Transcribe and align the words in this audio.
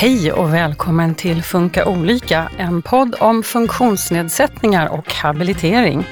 Hej 0.00 0.32
och 0.32 0.54
välkommen 0.54 1.14
till 1.14 1.42
Funka 1.42 1.86
olika, 1.86 2.50
en 2.58 2.82
podd 2.82 3.14
om 3.20 3.42
funktionsnedsättningar 3.42 4.88
och 4.88 5.14
habilitering. 5.14 6.06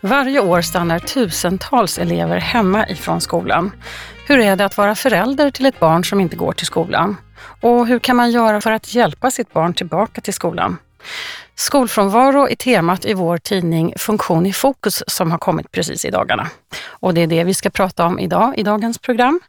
Varje 0.00 0.40
år 0.40 0.62
stannar 0.62 0.98
tusentals 0.98 1.98
elever 1.98 2.38
hemma 2.38 2.88
ifrån 2.88 3.20
skolan. 3.20 3.72
Hur 4.26 4.38
är 4.38 4.56
det 4.56 4.64
att 4.64 4.76
vara 4.76 4.94
förälder 4.94 5.50
till 5.50 5.66
ett 5.66 5.80
barn 5.80 6.04
som 6.04 6.20
inte 6.20 6.36
går 6.36 6.52
till 6.52 6.66
skolan? 6.66 7.16
Och 7.60 7.86
hur 7.86 7.98
kan 7.98 8.16
man 8.16 8.30
göra 8.30 8.60
för 8.60 8.72
att 8.72 8.94
hjälpa 8.94 9.30
sitt 9.30 9.52
barn 9.52 9.74
tillbaka 9.74 10.20
till 10.20 10.34
skolan? 10.34 10.76
Skolfrånvaro 11.60 12.48
är 12.48 12.54
temat 12.54 13.04
i 13.04 13.14
vår 13.14 13.38
tidning 13.38 13.94
Funktion 13.96 14.46
i 14.46 14.52
fokus 14.52 15.02
som 15.06 15.30
har 15.30 15.38
kommit 15.38 15.72
precis 15.72 16.04
i 16.04 16.10
dagarna. 16.10 16.46
Och 16.86 17.14
det 17.14 17.20
är 17.20 17.26
det 17.26 17.44
vi 17.44 17.54
ska 17.54 17.70
prata 17.70 18.06
om 18.06 18.18
idag 18.18 18.54
i 18.58 18.62
dagens 18.62 18.98
program, 18.98 19.40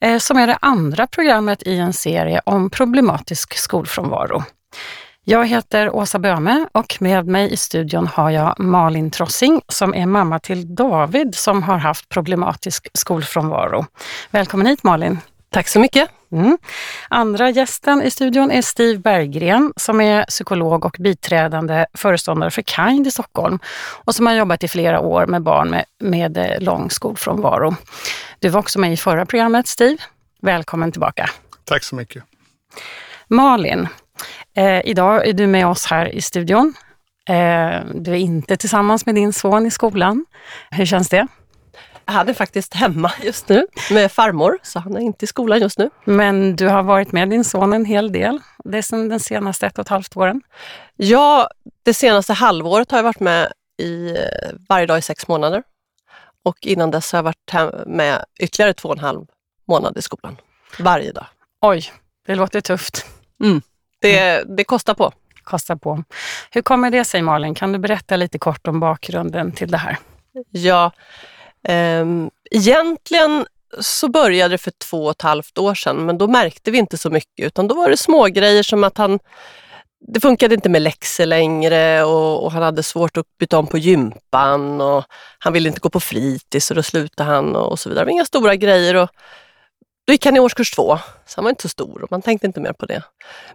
eh, 0.00 0.18
som 0.18 0.36
är 0.36 0.46
det 0.46 0.58
andra 0.60 1.06
programmet 1.06 1.62
i 1.62 1.78
en 1.78 1.92
serie 1.92 2.40
om 2.44 2.70
problematisk 2.70 3.58
skolfrånvaro. 3.58 4.42
Jag 5.24 5.46
heter 5.46 5.94
Åsa 5.94 6.18
Böme 6.18 6.66
och 6.72 6.96
med 7.00 7.26
mig 7.26 7.52
i 7.52 7.56
studion 7.56 8.06
har 8.06 8.30
jag 8.30 8.54
Malin 8.58 9.10
Trossing 9.10 9.62
som 9.68 9.94
är 9.94 10.06
mamma 10.06 10.38
till 10.38 10.74
David 10.74 11.34
som 11.34 11.62
har 11.62 11.78
haft 11.78 12.08
problematisk 12.08 12.88
skolfrånvaro. 12.94 13.86
Välkommen 14.30 14.66
hit 14.66 14.82
Malin! 14.82 15.20
Tack 15.50 15.68
så 15.68 15.80
mycket! 15.80 16.10
Mm. 16.32 16.58
Andra 17.08 17.50
gästen 17.50 18.02
i 18.02 18.10
studion 18.10 18.50
är 18.50 18.62
Steve 18.62 18.98
Berggren 18.98 19.72
som 19.76 20.00
är 20.00 20.24
psykolog 20.24 20.84
och 20.84 20.96
biträdande 20.98 21.86
föreståndare 21.94 22.50
för 22.50 22.62
Kind 22.62 23.06
i 23.06 23.10
Stockholm 23.10 23.58
och 24.04 24.14
som 24.14 24.26
har 24.26 24.34
jobbat 24.34 24.64
i 24.64 24.68
flera 24.68 25.00
år 25.00 25.26
med 25.26 25.42
barn 25.42 25.70
med, 25.70 25.84
med 26.00 26.36
eh, 26.38 26.60
lång 26.60 26.90
skolfrånvaro. 26.90 27.74
Du 28.38 28.48
var 28.48 28.60
också 28.60 28.78
med 28.78 28.92
i 28.92 28.96
förra 28.96 29.26
programmet 29.26 29.66
Steve. 29.66 29.96
Välkommen 30.42 30.92
tillbaka. 30.92 31.30
Tack 31.64 31.84
så 31.84 31.94
mycket. 31.94 32.24
Malin, 33.28 33.88
eh, 34.56 34.80
idag 34.84 35.28
är 35.28 35.32
du 35.32 35.46
med 35.46 35.66
oss 35.66 35.86
här 35.86 36.08
i 36.08 36.22
studion. 36.22 36.74
Eh, 37.28 37.80
du 37.94 38.10
är 38.10 38.14
inte 38.14 38.56
tillsammans 38.56 39.06
med 39.06 39.14
din 39.14 39.32
son 39.32 39.66
i 39.66 39.70
skolan. 39.70 40.24
Hur 40.70 40.86
känns 40.86 41.08
det? 41.08 41.26
Han 42.08 42.28
är 42.28 42.34
faktiskt 42.34 42.74
hemma 42.74 43.12
just 43.22 43.48
nu 43.48 43.66
med 43.90 44.12
farmor, 44.12 44.58
så 44.62 44.78
han 44.78 44.96
är 44.96 45.00
inte 45.00 45.24
i 45.24 45.28
skolan 45.28 45.60
just 45.60 45.78
nu. 45.78 45.90
Men 46.04 46.56
du 46.56 46.68
har 46.68 46.82
varit 46.82 47.12
med 47.12 47.30
din 47.30 47.44
son 47.44 47.72
en 47.72 47.84
hel 47.84 48.12
del, 48.12 48.38
det 48.64 48.78
är 48.78 48.82
sedan 48.82 49.08
den 49.08 49.20
senaste 49.20 49.66
ett 49.66 49.78
och 49.78 49.82
ett 49.82 49.88
halvt 49.88 50.16
åren? 50.16 50.42
Ja, 50.96 51.50
det 51.82 51.94
senaste 51.94 52.32
halvåret 52.32 52.90
har 52.90 52.98
jag 52.98 53.04
varit 53.04 53.20
med 53.20 53.52
i, 53.76 54.10
eh, 54.10 54.16
varje 54.68 54.86
dag 54.86 54.98
i 54.98 55.02
sex 55.02 55.28
månader. 55.28 55.62
Och 56.42 56.56
innan 56.60 56.90
dess 56.90 57.12
har 57.12 57.18
jag 57.18 57.22
varit 57.22 57.86
med 57.86 58.24
ytterligare 58.40 58.74
två 58.74 58.88
och 58.88 58.94
en 58.94 59.04
halv 59.04 59.26
månad 59.68 59.98
i 59.98 60.02
skolan. 60.02 60.36
Varje 60.78 61.12
dag. 61.12 61.26
Oj, 61.60 61.92
det 62.26 62.34
låter 62.34 62.60
tufft. 62.60 63.06
Mm. 63.42 63.62
Det, 63.98 64.42
det 64.56 64.64
kostar 64.64 64.94
på. 64.94 65.12
Kostar 65.42 65.76
på. 65.76 66.04
Hur 66.50 66.62
kommer 66.62 66.90
det 66.90 67.04
sig 67.04 67.22
Malin? 67.22 67.54
Kan 67.54 67.72
du 67.72 67.78
berätta 67.78 68.16
lite 68.16 68.38
kort 68.38 68.66
om 68.66 68.80
bakgrunden 68.80 69.52
till 69.52 69.70
det 69.70 69.76
här? 69.76 69.98
Ja, 70.50 70.92
Um, 71.68 72.30
egentligen 72.50 73.46
så 73.80 74.08
började 74.08 74.54
det 74.54 74.58
för 74.58 74.70
två 74.70 75.04
och 75.04 75.10
ett 75.10 75.22
halvt 75.22 75.58
år 75.58 75.74
sedan, 75.74 76.06
men 76.06 76.18
då 76.18 76.26
märkte 76.26 76.70
vi 76.70 76.78
inte 76.78 76.98
så 76.98 77.10
mycket, 77.10 77.46
utan 77.46 77.68
då 77.68 77.74
var 77.74 77.90
det 77.90 77.96
små 77.96 78.24
grejer 78.24 78.62
som 78.62 78.84
att 78.84 78.98
han 78.98 79.18
det 80.08 80.20
funkade 80.20 80.54
inte 80.54 80.68
med 80.68 80.82
läxor 80.82 81.26
längre 81.26 82.04
och, 82.04 82.44
och, 82.44 82.52
han 82.52 82.62
hade 82.62 82.82
svårt 82.82 83.16
att 83.16 83.26
byta 83.38 83.58
om 83.58 83.66
på 83.66 83.78
gympan 83.78 84.80
och 84.80 85.04
han 85.38 85.52
ville 85.52 85.68
inte 85.68 85.80
gå 85.80 85.90
på 85.90 86.00
fritids 86.00 86.70
och 86.70 86.76
då 86.76 86.82
slutade 86.82 87.30
han 87.30 87.56
och, 87.56 87.70
och 87.70 87.78
så 87.78 87.88
vidare. 87.88 88.02
Det 88.02 88.06
var 88.06 88.12
inga 88.12 88.24
stora 88.24 88.56
grejer. 88.56 88.96
Och, 88.96 89.10
då 90.06 90.12
gick 90.12 90.24
han 90.24 90.36
i 90.36 90.40
årskurs 90.40 90.70
två, 90.70 90.98
så 91.26 91.36
han 91.36 91.44
var 91.44 91.50
inte 91.50 91.62
så 91.62 91.68
stor 91.68 92.02
och 92.02 92.10
man 92.10 92.22
tänkte 92.22 92.46
inte 92.46 92.60
mer 92.60 92.72
på 92.72 92.86
det. 92.86 93.02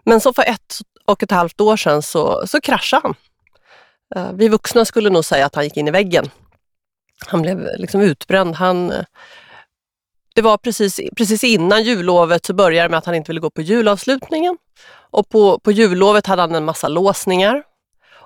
Men 0.04 0.22
så 0.22 0.34
för 0.34 0.44
ett 0.44 0.80
och 1.06 1.24
ett 1.24 1.32
halvt 1.32 1.62
år 1.62 1.78
sedan 1.78 2.02
så, 2.02 2.48
så 2.48 2.62
kraschade 2.62 3.02
han. 3.04 3.16
Eh, 4.16 4.34
vi 4.34 4.48
vuxna 4.48 4.86
skulle 4.86 5.10
nog 5.10 5.26
säga 5.26 5.46
att 5.46 5.56
han 5.56 5.64
gick 5.64 5.78
in 5.78 5.88
i 5.88 5.92
väggen. 5.92 6.30
Han 7.28 7.42
blev 7.42 7.68
liksom 7.78 8.02
utbränd. 8.02 8.56
Han, 8.56 8.94
det 10.36 10.42
var 10.42 10.58
precis, 10.58 11.00
precis 11.18 11.44
innan 11.44 11.84
jullovet 11.84 12.46
så 12.46 12.54
började 12.54 12.88
det 12.88 12.92
med 12.92 12.98
att 12.98 13.06
han 13.06 13.16
inte 13.16 13.30
ville 13.32 13.40
gå 13.40 13.50
på 13.50 13.62
julavslutningen. 13.62 14.58
Och 14.94 15.30
på, 15.30 15.60
på 15.60 15.72
jullovet 15.72 16.28
hade 16.28 16.42
han 16.42 16.56
en 16.56 16.66
massa 16.66 16.88
låsningar. 16.88 17.64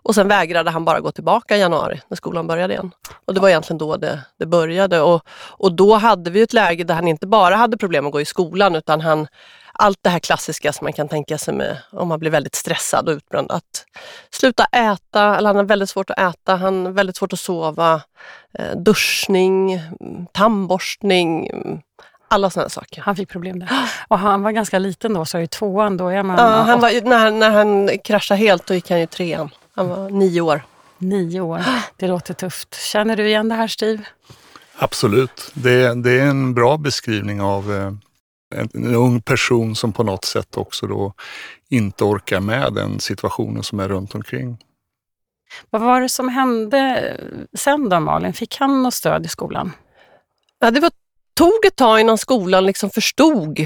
Och 0.05 0.15
sen 0.15 0.27
vägrade 0.27 0.71
han 0.71 0.85
bara 0.85 0.99
gå 0.99 1.11
tillbaka 1.11 1.57
i 1.57 1.59
januari 1.59 2.01
när 2.07 2.15
skolan 2.17 2.47
började 2.47 2.73
igen. 2.73 2.91
Och 3.25 3.33
det 3.33 3.39
var 3.39 3.49
egentligen 3.49 3.77
då 3.77 3.97
det, 3.97 4.19
det 4.39 4.45
började. 4.45 5.01
Och, 5.01 5.21
och 5.29 5.71
då 5.71 5.95
hade 5.95 6.31
vi 6.31 6.41
ett 6.41 6.53
läge 6.53 6.83
där 6.83 6.95
han 6.95 7.07
inte 7.07 7.27
bara 7.27 7.55
hade 7.55 7.77
problem 7.77 8.05
att 8.05 8.11
gå 8.11 8.21
i 8.21 8.25
skolan 8.25 8.75
utan 8.75 9.01
han 9.01 9.27
allt 9.75 9.99
det 10.01 10.09
här 10.09 10.19
klassiska 10.19 10.73
som 10.73 10.85
man 10.85 10.93
kan 10.93 11.07
tänka 11.07 11.37
sig 11.37 11.53
med 11.53 11.77
om 11.91 12.07
man 12.07 12.19
blir 12.19 12.31
väldigt 12.31 12.55
stressad 12.55 13.09
och 13.09 13.15
utbränd. 13.15 13.51
Att 13.51 13.85
sluta 14.31 14.65
äta, 14.65 15.37
eller 15.37 15.49
han 15.49 15.55
har 15.55 15.63
väldigt 15.63 15.89
svårt 15.89 16.09
att 16.09 16.19
äta, 16.19 16.55
han 16.55 16.85
har 16.85 16.91
väldigt 16.91 17.15
svårt 17.15 17.33
att 17.33 17.39
sova, 17.39 18.01
eh, 18.59 18.77
duschning, 18.77 19.81
tandborstning, 20.31 21.49
alla 22.27 22.49
sådana 22.49 22.69
saker. 22.69 23.01
Han 23.01 23.15
fick 23.15 23.29
problem 23.29 23.59
där. 23.59 23.69
Och 24.07 24.19
han 24.19 24.43
var 24.43 24.51
ganska 24.51 24.79
liten 24.79 25.13
då, 25.13 25.25
så 25.25 25.39
i 25.39 25.47
tvåan 25.47 25.97
då 25.97 26.07
är 26.07 26.23
man... 26.23 26.37
Ja, 26.37 26.61
han 26.61 26.79
var, 26.79 27.01
när, 27.01 27.31
när 27.31 27.49
han 27.49 27.89
kraschade 28.03 28.37
helt 28.37 28.67
då 28.67 28.73
gick 28.73 28.89
han 28.89 28.99
i 28.99 29.07
trean. 29.07 29.49
Han 29.75 29.89
var 29.89 30.09
nio 30.09 30.41
år. 30.41 30.61
Nio 30.97 31.41
år, 31.41 31.63
det 31.97 32.07
låter 32.07 32.33
tufft. 32.33 32.75
Känner 32.75 33.15
du 33.15 33.27
igen 33.27 33.49
det 33.49 33.55
här 33.55 33.67
Steve? 33.67 34.03
Absolut. 34.77 35.51
Det, 35.53 36.03
det 36.03 36.11
är 36.11 36.25
en 36.25 36.53
bra 36.53 36.77
beskrivning 36.77 37.41
av 37.41 37.73
eh, 37.73 37.91
en, 38.55 38.69
en, 38.73 38.95
ung 38.95 39.21
person 39.21 39.75
som 39.75 39.93
på 39.93 40.03
något 40.03 40.25
sätt 40.25 40.57
också 40.57 40.87
då 40.87 41.13
inte 41.69 42.03
orkar 42.03 42.39
med 42.39 42.73
den 42.73 42.99
situationen 42.99 43.63
som 43.63 43.79
är 43.79 43.87
runt 43.87 44.15
omkring. 44.15 44.57
Vad 45.69 45.81
var 45.81 46.01
det 46.01 46.09
som 46.09 46.29
hände 46.29 47.13
sen 47.53 47.89
då 47.89 47.99
Malin? 47.99 48.33
Fick 48.33 48.57
han 48.59 48.83
något 48.83 48.93
stöd 48.93 49.25
i 49.25 49.29
skolan? 49.29 49.71
Ja, 50.59 50.71
det 50.71 50.79
var, 50.79 50.91
tog 51.33 51.65
ett 51.65 51.75
tag 51.75 51.99
innan 51.99 52.17
skolan 52.17 52.65
liksom 52.65 52.89
förstod 52.89 53.59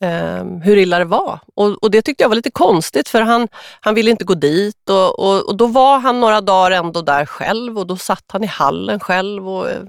eh, 0.00 0.44
hur 0.62 0.76
illa 0.76 0.98
det 0.98 1.04
var. 1.04 1.40
Och, 1.54 1.82
och, 1.82 1.90
det 1.90 2.02
tyckte 2.02 2.24
jag 2.24 2.28
var 2.28 2.36
lite 2.36 2.50
konstigt 2.50 3.08
för 3.08 3.20
han, 3.20 3.48
han 3.80 3.94
ville 3.94 4.10
inte 4.10 4.24
gå 4.24 4.34
dit 4.34 4.90
och, 4.90 5.18
och, 5.18 5.48
och, 5.48 5.56
då 5.56 5.66
var 5.66 5.98
han 5.98 6.20
några 6.20 6.40
dagar 6.40 6.70
ändå 6.70 7.02
där 7.02 7.26
själv 7.26 7.78
och 7.78 7.86
då 7.86 7.96
satt 7.96 8.24
han 8.28 8.44
i 8.44 8.46
hallen 8.46 9.00
själv. 9.00 9.48
Och, 9.48 9.70
eh, 9.70 9.82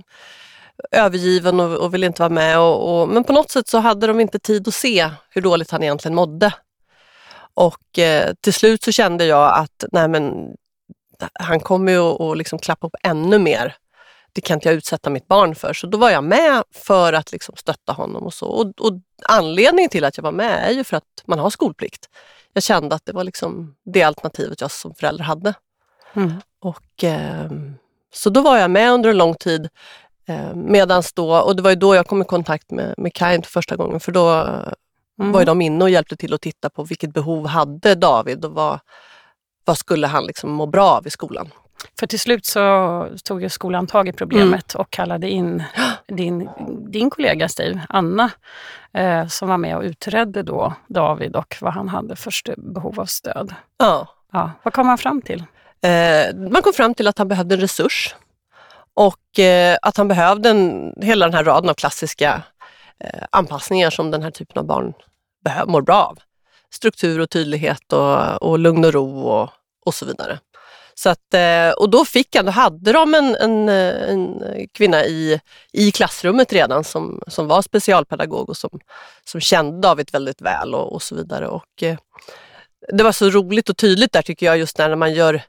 övergiven 0.92 1.60
och, 1.60 1.78
och 1.78 1.94
ville 1.94 2.06
inte 2.06 2.22
vara 2.22 2.34
med. 2.34 2.60
Och, 2.60 3.02
och, 3.02 3.10
men 3.10 3.24
på 3.24 3.34
något 3.34 3.52
sätt 3.52 3.68
så 3.68 3.78
hade 3.78 4.08
de 4.08 4.20
inte 4.20 4.40
tid 4.40 4.68
att 4.68 4.74
se 4.74 5.10
hur 5.30 5.42
dåligt 5.42 5.72
han 5.72 5.84
egentligen 5.84 6.16
mådde. 6.16 6.54
Och 7.54 8.00
eh, 8.00 8.34
till 8.42 8.54
slut 8.54 8.84
så 8.84 8.92
kände 8.92 9.26
jag 9.26 9.60
att 9.60 9.84
nej 9.92 10.08
men, 10.08 10.56
han 11.34 11.60
kommer 11.60 11.92
ju 11.92 12.00
att 12.00 12.38
liksom 12.38 12.60
klappa 12.60 12.88
upp 12.88 12.96
ännu 13.04 13.40
mer. 13.40 13.76
Det 14.34 14.42
kan 14.42 14.56
inte 14.58 14.70
jag 14.70 14.76
utsätta 14.76 15.10
mitt 15.10 15.28
barn 15.28 15.56
för. 15.56 15.74
Så 15.74 15.88
då 15.88 15.98
var 15.98 16.10
jag 16.10 16.24
med 16.24 16.64
för 16.72 17.14
att 17.14 17.32
liksom 17.32 17.56
stötta 17.58 17.94
honom 17.94 18.24
och 18.24 18.34
så. 18.34 18.48
Och, 18.48 18.82
och 18.82 19.02
anledningen 19.24 19.90
till 19.90 20.06
att 20.06 20.18
jag 20.18 20.24
var 20.24 20.32
med 20.32 20.70
är 20.70 20.72
ju 20.72 20.84
för 20.84 20.98
att 20.98 21.24
man 21.26 21.40
har 21.40 21.50
skolplikt. 21.50 22.10
Jag 22.54 22.64
kände 22.64 22.96
att 22.96 23.06
det 23.06 23.14
var 23.14 23.24
liksom 23.24 23.76
det 23.86 24.04
alternativet 24.04 24.62
jag 24.62 24.72
som 24.72 24.96
förälder 24.96 25.24
hade. 25.24 25.54
Mm. 26.14 26.34
Och, 26.60 27.04
eh, 27.04 27.52
så 28.14 28.30
då 28.30 28.42
var 28.42 28.58
jag 28.58 28.72
med 28.72 28.92
under 28.92 29.10
en 29.10 29.18
lång 29.18 29.36
tid 29.36 29.70
medans 30.56 31.14
då, 31.14 31.38
och 31.38 31.56
det 31.56 31.62
var 31.62 31.70
ju 31.70 31.76
då 31.76 31.96
jag 31.96 32.08
kom 32.08 32.22
i 32.22 32.26
kontakt 32.26 32.72
med, 32.72 32.94
med 32.98 33.12
Kind 33.18 33.46
för 33.46 33.52
första 33.52 33.76
gången, 33.76 34.00
för 34.00 34.12
då 34.12 34.30
mm. 35.20 35.32
var 35.32 35.40
ju 35.40 35.46
de 35.46 35.62
inne 35.62 35.84
och 35.84 35.90
hjälpte 35.90 36.16
till 36.16 36.34
att 36.34 36.42
titta 36.42 36.70
på 36.70 36.84
vilket 36.84 37.14
behov 37.14 37.48
hade 37.48 37.96
David 37.96 38.46
och 38.46 38.52
vad, 38.52 38.80
vad 39.66 39.78
skulle 39.78 40.08
han 40.08 40.26
liksom 40.26 40.52
må 40.52 40.66
bra 40.66 40.90
av 40.90 41.08
i 41.08 41.10
skolan. 41.10 41.50
För 42.00 42.08
till 42.08 42.20
slut 42.20 42.46
så 42.46 43.08
tog 43.24 43.42
ju 43.42 43.50
skolan 43.50 43.88
tag 43.88 44.08
i 44.08 44.14
problemet 44.14 44.76
mm. 44.76 44.82
och 44.82 44.90
kallade 44.90 45.30
in 45.30 45.64
din, 46.08 46.50
din 46.92 47.10
kollega 47.10 47.50
Steve, 47.50 47.82
Anna, 47.90 48.32
eh, 48.94 49.28
som 49.28 49.50
var 49.50 49.58
med 49.58 49.78
och 49.78 49.84
utredde 49.84 50.44
då 50.44 50.74
David 50.88 51.36
och 51.36 51.56
vad 51.62 51.74
han 51.74 51.88
hade 51.88 52.16
för 52.16 52.32
behov 52.74 53.00
av 53.00 53.06
stöd. 53.06 53.54
Ja. 53.78 54.08
ja. 54.32 54.52
Vad 54.64 54.74
kom 54.74 54.88
man 54.88 54.98
fram 54.98 55.22
till? 55.22 55.44
Eh, 55.82 56.36
man 56.52 56.62
kom 56.62 56.74
fram 56.74 56.94
till 56.94 57.08
att 57.08 57.18
han 57.18 57.28
behövde 57.28 57.56
en 57.56 57.62
resurs 57.62 58.16
och 58.98 59.40
eh, 59.40 59.78
att 59.82 59.98
han 59.98 60.08
behövde 60.08 60.50
en, 60.50 60.94
hela 61.02 61.26
den 61.26 61.34
här 61.34 61.44
raden 61.44 61.70
av 61.70 61.74
klassiska 61.74 62.44
eh, 63.00 63.24
anpassningar 63.30 63.90
som 63.90 64.12
den 64.12 64.24
här 64.24 64.32
typen 64.32 64.58
av 64.58 64.66
barn 64.66 64.94
mår 65.68 65.82
bra 65.82 66.04
av. 66.04 66.20
Struktur 66.74 67.20
och 67.20 67.30
tydlighet 67.30 67.94
och, 67.94 68.42
och 68.42 68.60
lugn 68.60 68.86
och 68.86 68.94
ro 68.94 69.20
och, 69.20 69.50
och 69.86 69.94
så 69.94 70.06
vidare. 70.06 70.40
Så 70.94 71.10
att, 71.10 71.34
eh, 71.34 71.70
och 71.70 71.90
då 71.90 72.06
fick 72.06 72.36
han, 72.36 72.46
då 72.46 72.52
hade 72.52 72.92
de 72.92 73.14
en, 73.14 73.36
en, 73.36 73.70
eh, 73.70 74.10
en, 74.10 74.44
kvinna 74.74 75.06
i, 75.06 75.40
i 75.72 75.92
klassrummet 75.92 76.54
redan 76.54 76.84
som, 76.84 77.22
som 77.28 77.48
var 77.48 77.62
specialpedagog 77.62 78.50
och 78.50 78.58
som, 78.58 78.80
som 79.26 79.42
kände 79.42 79.82
David 79.82 80.10
väldigt 80.12 80.42
väl 80.42 80.76
och, 80.76 80.94
och 80.94 81.02
så 81.02 81.16
vidare. 81.16 81.48
Och, 81.48 81.84
eh, 81.84 81.98
det 82.94 83.04
var 83.04 83.12
så 83.12 83.30
roligt 83.30 83.70
och 83.70 83.78
tydligt 83.78 84.12
där 84.12 84.22
tycker 84.22 84.46
jag 84.46 84.58
just 84.58 84.78
när 84.78 84.96
man 84.96 85.14
gör 85.14 85.42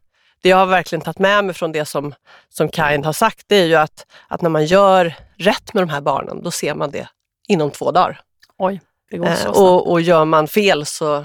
det 0.42 0.48
jag 0.48 0.56
har 0.56 0.66
verkligen 0.66 1.02
tagit 1.02 1.18
med 1.18 1.44
mig 1.44 1.54
från 1.54 1.72
det 1.72 1.84
som, 1.84 2.14
som 2.48 2.70
Kind 2.70 3.06
har 3.06 3.12
sagt, 3.12 3.44
det 3.46 3.56
är 3.56 3.66
ju 3.66 3.74
att, 3.74 4.06
att 4.28 4.42
när 4.42 4.50
man 4.50 4.66
gör 4.66 5.14
rätt 5.36 5.74
med 5.74 5.82
de 5.82 5.88
här 5.88 6.00
barnen, 6.00 6.42
då 6.42 6.50
ser 6.50 6.74
man 6.74 6.90
det 6.90 7.08
inom 7.48 7.70
två 7.70 7.90
dagar. 7.90 8.20
Oj, 8.58 8.80
det 9.10 9.18
går 9.18 9.34
så 9.34 9.48
eh, 9.48 9.62
och, 9.62 9.90
och 9.90 10.00
gör 10.00 10.24
man 10.24 10.48
fel 10.48 10.86
så, 10.86 11.24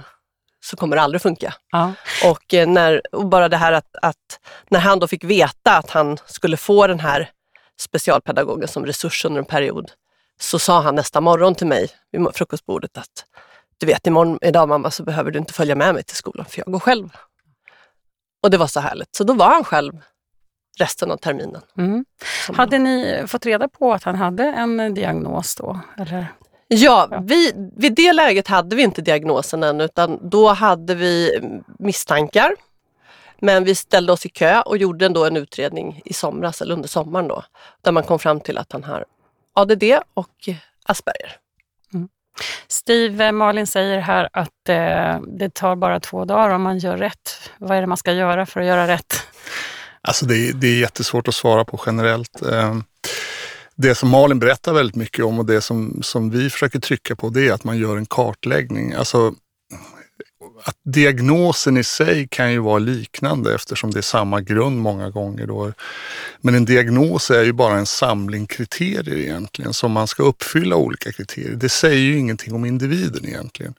så 0.64 0.76
kommer 0.76 0.96
det 0.96 1.02
aldrig 1.02 1.22
funka. 1.22 1.54
Ja. 1.72 1.94
Och, 2.26 2.54
eh, 2.54 2.68
när, 2.68 3.02
och 3.16 3.26
bara 3.26 3.50
det 3.50 3.58
här 3.58 3.72
att, 3.72 3.96
att 4.02 4.40
när 4.70 4.80
han 4.80 5.00
då 5.00 5.08
fick 5.08 5.24
veta 5.24 5.78
att 5.78 5.90
han 5.90 6.18
skulle 6.26 6.58
få 6.58 6.88
den 6.88 7.00
här 7.00 7.30
specialpedagogen 7.80 8.68
som 8.68 8.86
resurs 8.86 9.26
under 9.26 9.40
en 9.40 9.46
period, 9.46 9.92
så 10.40 10.60
sa 10.60 10.82
han 10.82 10.96
nästa 10.96 11.22
morgon 11.22 11.56
till 11.56 11.68
mig 11.68 11.90
vid 12.12 12.28
frukostbordet 12.34 12.98
att 12.98 13.26
du 13.78 13.86
vet 13.86 14.08
imorgon, 14.08 14.40
idag 14.42 14.70
mamma 14.70 14.92
så 14.92 15.04
behöver 15.04 15.32
du 15.32 15.40
inte 15.40 15.54
följa 15.54 15.76
med 15.76 15.94
mig 15.94 16.04
till 16.04 16.16
skolan 16.16 16.46
för 16.46 16.60
jag 16.60 16.72
går 16.72 16.80
själv. 16.80 17.10
Och 18.44 18.50
det 18.50 18.58
var 18.58 18.68
så 18.68 18.80
härligt. 18.80 19.16
Så 19.16 19.24
då 19.24 19.34
var 19.34 19.50
han 19.50 19.64
själv 19.64 19.94
resten 20.80 21.12
av 21.12 21.18
terminen. 21.18 21.62
Mm. 21.78 22.06
Hade 22.54 22.80
ni 22.80 23.24
fått 23.28 23.46
reda 23.46 23.68
på 23.68 23.94
att 23.94 24.04
han 24.04 24.16
hade 24.16 24.44
en 24.44 24.94
diagnos 24.94 25.56
då? 25.56 25.80
Eller? 25.98 26.28
Ja, 26.68 27.08
Ja. 27.12 27.20
vi, 27.28 27.54
vid 27.78 27.96
det 27.96 28.14
läget 28.14 28.48
hade 28.48 28.76
vi 28.76 28.84
inte 28.84 29.02
diagnosen 29.02 29.64
än 29.64 29.82
utan 29.82 30.30
då 30.30 30.50
hade 30.50 30.96
vi 30.96 31.40
misstankar. 31.80 32.56
Men 33.40 33.64
vi 33.64 33.76
ställde 33.76 34.12
oss 34.14 34.26
i 34.26 34.30
kö 34.30 34.62
och 34.62 34.78
gjorde 34.78 35.06
ändå 35.06 35.26
en 35.26 35.38
utredning 35.38 36.02
i 36.06 36.14
somras, 36.14 36.62
eller 36.62 36.74
under 36.74 36.90
sommaren 36.90 37.28
då, 37.28 37.44
där 37.82 37.92
man 37.92 38.04
kom 38.04 38.20
fram 38.20 38.40
till 38.40 38.58
att 38.58 38.72
han 38.72 38.84
har 38.84 39.06
ADD 39.54 39.84
och 40.14 40.50
Asperger. 40.86 41.36
Steve, 42.68 43.26
eh, 43.26 43.32
Malin 43.32 43.68
säger 43.68 44.00
här 44.00 44.30
att 44.34 44.70
eh, 44.70 45.22
det 45.40 45.54
tar 45.54 45.76
bara 45.76 46.00
två 46.00 46.26
dagar 46.26 46.50
om 46.50 46.62
man 46.62 46.78
gör 46.78 46.98
rätt. 46.98 47.52
Vad 47.58 47.78
är 47.78 47.82
det 47.82 47.88
man 47.88 47.98
ska 47.98 48.12
göra 48.14 48.46
för 48.46 48.60
att 48.62 48.68
göra 48.68 48.88
rätt? 48.88 49.28
Alltså 50.02 50.26
det, 50.26 50.36
är- 50.50 50.54
det 50.54 50.68
är 50.68 50.80
jättesvårt 50.80 51.28
att 51.28 51.36
svara 51.36 51.66
på 51.66 51.80
generellt. 51.86 52.42
Eh, 52.52 52.76
Det 53.76 53.96
som 53.96 54.10
Malin 54.10 54.40
berättar 54.40 54.74
väldigt 54.74 54.96
mycket 54.96 55.26
om 55.26 55.40
och 55.40 55.46
det 55.46 55.62
som, 55.62 56.00
som 56.04 56.30
vi 56.30 56.50
försöker 56.50 56.80
trycka 56.80 57.16
på 57.16 57.30
det 57.30 57.48
är 57.48 57.54
att 57.54 57.64
man 57.64 57.78
gör 57.78 57.98
en 57.98 58.06
kartläggning. 58.06 58.94
Alltså 58.94 59.34
att 60.64 60.76
diagnosen 60.86 61.78
i 61.78 61.84
sig 61.84 62.28
kan 62.32 62.52
ju 62.52 62.60
vara 62.60 62.80
liknande 62.80 63.56
eftersom 63.56 63.92
det 63.92 64.00
är 64.00 64.02
samma 64.02 64.42
grund 64.42 64.78
många 64.78 65.10
gånger. 65.10 65.48
Då. 65.48 65.74
Men 66.42 66.56
en 66.56 66.66
diagnos 66.66 67.32
är 67.32 67.44
ju 67.44 67.54
bara 67.54 67.78
en 67.78 67.86
samling 67.86 68.48
kriterier 68.48 69.18
egentligen 69.18 69.74
som 69.74 69.92
man 69.92 70.08
ska 70.08 70.24
uppfylla 70.24 70.76
olika 70.76 71.12
kriterier. 71.12 71.56
Det 71.56 71.70
säger 71.70 72.02
ju 72.02 72.18
ingenting 72.18 72.54
om 72.54 72.66
individen 72.66 73.26
egentligen. 73.26 73.74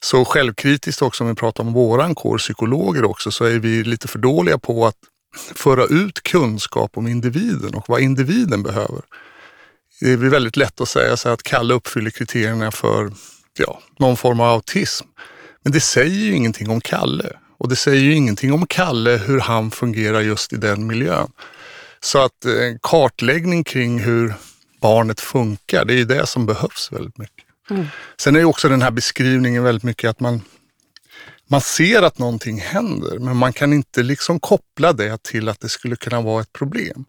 Så 0.00 0.24
självkritiskt 0.24 1.02
också 1.02 1.24
om 1.24 1.28
vi 1.28 1.36
pratar 1.36 1.64
om 1.64 1.72
våran 1.72 2.14
kår 2.14 2.38
psykologer 2.38 3.04
också 3.04 3.30
så 3.30 3.44
är 3.44 3.58
vi 3.58 3.84
lite 3.84 4.08
för 4.08 4.18
dåliga 4.18 4.58
på 4.58 4.86
att 4.86 4.96
föra 5.54 5.84
ut 5.84 6.22
kunskap 6.22 6.96
om 6.96 7.06
individen 7.06 7.74
och 7.74 7.88
vad 7.88 8.00
individen 8.00 8.62
behöver. 8.62 9.02
Det 10.00 10.12
är 10.12 10.16
väldigt 10.16 10.56
lätt 10.56 10.80
att 10.80 10.88
säga 10.88 11.16
så 11.16 11.28
att 11.28 11.42
Kalle 11.42 11.74
uppfyller 11.74 12.10
kriterierna 12.10 12.70
för 12.70 13.12
ja, 13.58 13.80
någon 13.98 14.16
form 14.16 14.40
av 14.40 14.48
autism. 14.48 15.06
Men 15.62 15.72
det 15.72 15.80
säger 15.80 16.16
ju 16.16 16.34
ingenting 16.34 16.70
om 16.70 16.80
Kalle 16.80 17.30
och 17.58 17.68
det 17.68 17.76
säger 17.76 18.02
ju 18.02 18.14
ingenting 18.14 18.52
om 18.52 18.66
Kalle 18.66 19.10
hur 19.10 19.40
han 19.40 19.70
fungerar 19.70 20.20
just 20.20 20.52
i 20.52 20.56
den 20.56 20.86
miljön. 20.86 21.30
Så 22.00 22.18
att 22.18 22.44
eh, 22.44 22.52
en 22.52 22.78
kartläggning 22.82 23.64
kring 23.64 23.98
hur 23.98 24.34
barnet 24.80 25.20
funkar, 25.20 25.84
det 25.84 25.94
är 25.94 25.98
ju 25.98 26.04
det 26.04 26.26
som 26.26 26.46
behövs 26.46 26.88
väldigt 26.92 27.18
mycket. 27.18 27.44
Mm. 27.70 27.86
Sen 28.20 28.36
är 28.36 28.40
ju 28.40 28.46
också 28.46 28.68
den 28.68 28.82
här 28.82 28.90
beskrivningen 28.90 29.62
väldigt 29.62 29.82
mycket 29.82 30.10
att 30.10 30.20
man 30.20 30.40
man 31.52 31.60
ser 31.60 32.02
att 32.02 32.18
någonting 32.18 32.60
händer, 32.60 33.18
men 33.18 33.36
man 33.36 33.52
kan 33.52 33.72
inte 33.72 34.02
liksom 34.02 34.40
koppla 34.40 34.92
det 34.92 35.22
till 35.22 35.48
att 35.48 35.60
det 35.60 35.68
skulle 35.68 35.96
kunna 35.96 36.20
vara 36.20 36.42
ett 36.42 36.52
problem. 36.52 37.04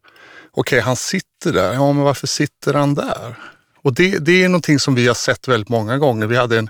Okej, 0.51 0.79
han 0.79 0.95
sitter 0.95 1.53
där. 1.53 1.73
Ja, 1.73 1.93
men 1.93 2.03
varför 2.03 2.27
sitter 2.27 2.73
han 2.73 2.95
där? 2.95 3.35
Och 3.81 3.93
det, 3.93 4.19
det 4.19 4.43
är 4.43 4.49
någonting 4.49 4.79
som 4.79 4.95
vi 4.95 5.07
har 5.07 5.13
sett 5.13 5.47
väldigt 5.47 5.69
många 5.69 5.97
gånger. 5.97 6.27
Vi 6.27 6.35
hade 6.35 6.59
en, 6.59 6.69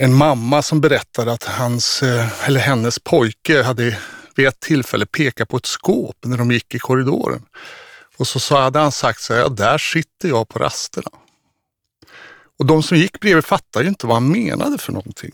en 0.00 0.14
mamma 0.14 0.62
som 0.62 0.80
berättade 0.80 1.32
att 1.32 1.44
hans, 1.44 2.02
eh, 2.02 2.48
eller 2.48 2.60
hennes 2.60 2.98
pojke 2.98 3.62
hade 3.62 3.98
vid 4.36 4.46
ett 4.46 4.60
tillfälle 4.60 5.06
pekat 5.06 5.48
på 5.48 5.56
ett 5.56 5.66
skåp 5.66 6.16
när 6.24 6.36
de 6.36 6.50
gick 6.50 6.74
i 6.74 6.78
korridoren. 6.78 7.42
Och 8.16 8.26
så, 8.26 8.40
så 8.40 8.56
hade 8.56 8.78
han 8.78 8.92
sagt 8.92 9.20
så 9.20 9.34
här, 9.34 9.40
ja, 9.40 9.48
där 9.48 9.78
sitter 9.78 10.28
jag 10.28 10.48
på 10.48 10.58
rasterna. 10.58 11.10
Och 12.58 12.66
de 12.66 12.82
som 12.82 12.96
gick 12.96 13.20
bredvid 13.20 13.44
fattade 13.44 13.84
ju 13.84 13.88
inte 13.88 14.06
vad 14.06 14.16
han 14.16 14.32
menade 14.32 14.78
för 14.78 14.92
någonting. 14.92 15.32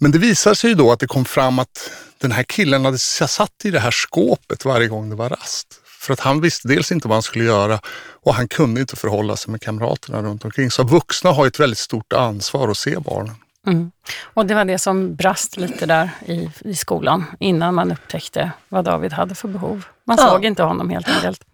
Men 0.00 0.10
det 0.10 0.18
visade 0.18 0.56
sig 0.56 0.70
ju 0.70 0.76
då 0.76 0.92
att 0.92 1.00
det 1.00 1.06
kom 1.06 1.24
fram 1.24 1.58
att 1.58 1.90
den 2.18 2.32
här 2.32 2.42
killen 2.42 2.84
hade 2.84 2.98
satt 2.98 3.64
i 3.64 3.70
det 3.70 3.80
här 3.80 3.90
skåpet 3.90 4.64
varje 4.64 4.88
gång 4.88 5.10
det 5.10 5.16
var 5.16 5.28
rast. 5.28 5.80
För 6.00 6.12
att 6.12 6.20
han 6.20 6.40
visste 6.40 6.68
dels 6.68 6.92
inte 6.92 7.08
vad 7.08 7.14
han 7.14 7.22
skulle 7.22 7.44
göra 7.44 7.80
och 8.22 8.34
han 8.34 8.48
kunde 8.48 8.80
inte 8.80 8.96
förhålla 8.96 9.36
sig 9.36 9.50
med 9.50 9.62
kamraterna 9.62 10.22
runt 10.22 10.44
omkring. 10.44 10.70
Så 10.70 10.82
vuxna 10.82 11.30
har 11.30 11.46
ett 11.46 11.60
väldigt 11.60 11.78
stort 11.78 12.12
ansvar 12.12 12.68
att 12.68 12.78
se 12.78 12.98
barnen. 12.98 13.34
Mm. 13.66 13.90
Och 14.22 14.46
det 14.46 14.54
var 14.54 14.64
det 14.64 14.78
som 14.78 15.14
brast 15.16 15.56
lite 15.56 15.86
där 15.86 16.10
i, 16.26 16.50
i 16.60 16.74
skolan 16.74 17.24
innan 17.40 17.74
man 17.74 17.92
upptäckte 17.92 18.50
vad 18.68 18.84
David 18.84 19.12
hade 19.12 19.34
för 19.34 19.48
behov. 19.48 19.84
Man 20.04 20.16
Ja. 20.20 20.28
såg 20.28 20.44
inte 20.44 20.62
honom 20.62 20.90
helt 20.90 21.08
enkelt. 21.08 21.44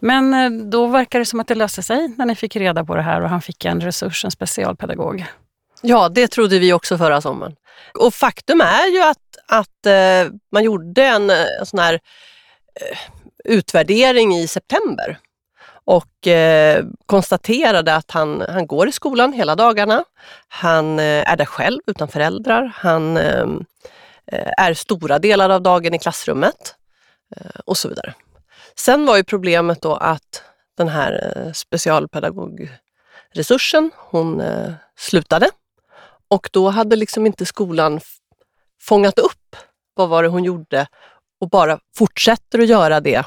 Men 0.00 0.34
eh, 0.34 0.50
då 0.70 0.86
verkar 0.86 1.18
det 1.18 1.24
som 1.24 1.40
att 1.40 1.48
det 1.48 1.54
löste 1.54 1.82
sig 1.82 2.08
när 2.18 2.26
ni 2.26 2.34
fick 2.34 2.56
reda 2.56 2.84
på 2.84 2.94
det 2.94 3.02
här 3.02 3.20
och 3.22 3.28
han 3.28 3.42
fick 3.42 3.64
en 3.64 3.80
resurs, 3.80 4.24
en 4.24 4.30
specialpedagog. 4.30 5.24
Ja, 5.82 6.08
det 6.08 6.28
trodde 6.28 6.58
vi 6.58 6.72
också 6.72 6.98
förra 6.98 7.20
sommaren. 7.20 7.54
Och 7.94 8.14
faktum 8.14 8.60
är 8.60 8.86
ju 8.92 9.02
att, 9.02 9.18
att 9.60 9.86
eh, 9.86 10.32
man 10.52 10.64
gjorde 10.64 11.04
en, 11.04 11.30
eh, 11.30 11.36
en 11.60 11.66
sån 11.66 11.78
här 11.80 12.00
utvärdering 13.44 14.34
i 14.36 14.48
september 14.48 15.18
och 15.88 16.26
eh, 16.26 16.84
konstaterade 17.06 17.94
att 17.94 18.10
han, 18.10 18.44
han 18.48 18.66
går 18.66 18.88
i 18.88 18.92
skolan 18.92 19.32
hela 19.32 19.56
dagarna. 19.56 20.04
Han 20.48 20.98
eh, 20.98 21.30
är 21.30 21.36
där 21.36 21.44
själv 21.44 21.80
utan 21.86 22.08
föräldrar. 22.08 22.72
Han 22.76 23.16
ehm, 23.16 23.64
eh, 24.32 24.52
är 24.56 24.74
stora 24.74 25.18
delar 25.18 25.50
av 25.50 25.62
dagen 25.62 25.94
i 25.94 25.98
klassrummet 25.98 26.74
eh, 27.36 27.60
och 27.64 27.76
så 27.76 27.88
vidare. 27.88 28.14
Sen 28.76 29.06
var 29.06 29.16
ju 29.16 29.24
problemet 29.24 29.82
då 29.82 29.94
att 29.94 30.42
den 30.76 30.88
här 30.88 31.32
eh, 31.36 31.52
specialpedagogresursen, 31.52 33.90
hon 33.96 34.40
eh, 34.40 34.72
slutade 34.96 35.50
och 36.28 36.50
då 36.52 36.68
hade 36.68 36.96
liksom 36.96 37.26
inte 37.26 37.46
skolan 37.46 38.00
fångat 38.80 39.18
upp 39.18 39.56
vad 39.94 40.08
var 40.08 40.22
det 40.22 40.28
hon 40.28 40.44
gjorde 40.44 40.86
och 41.40 41.48
bara 41.48 41.78
fortsätter 41.96 42.58
att 42.58 42.68
göra 42.68 43.00
det 43.00 43.24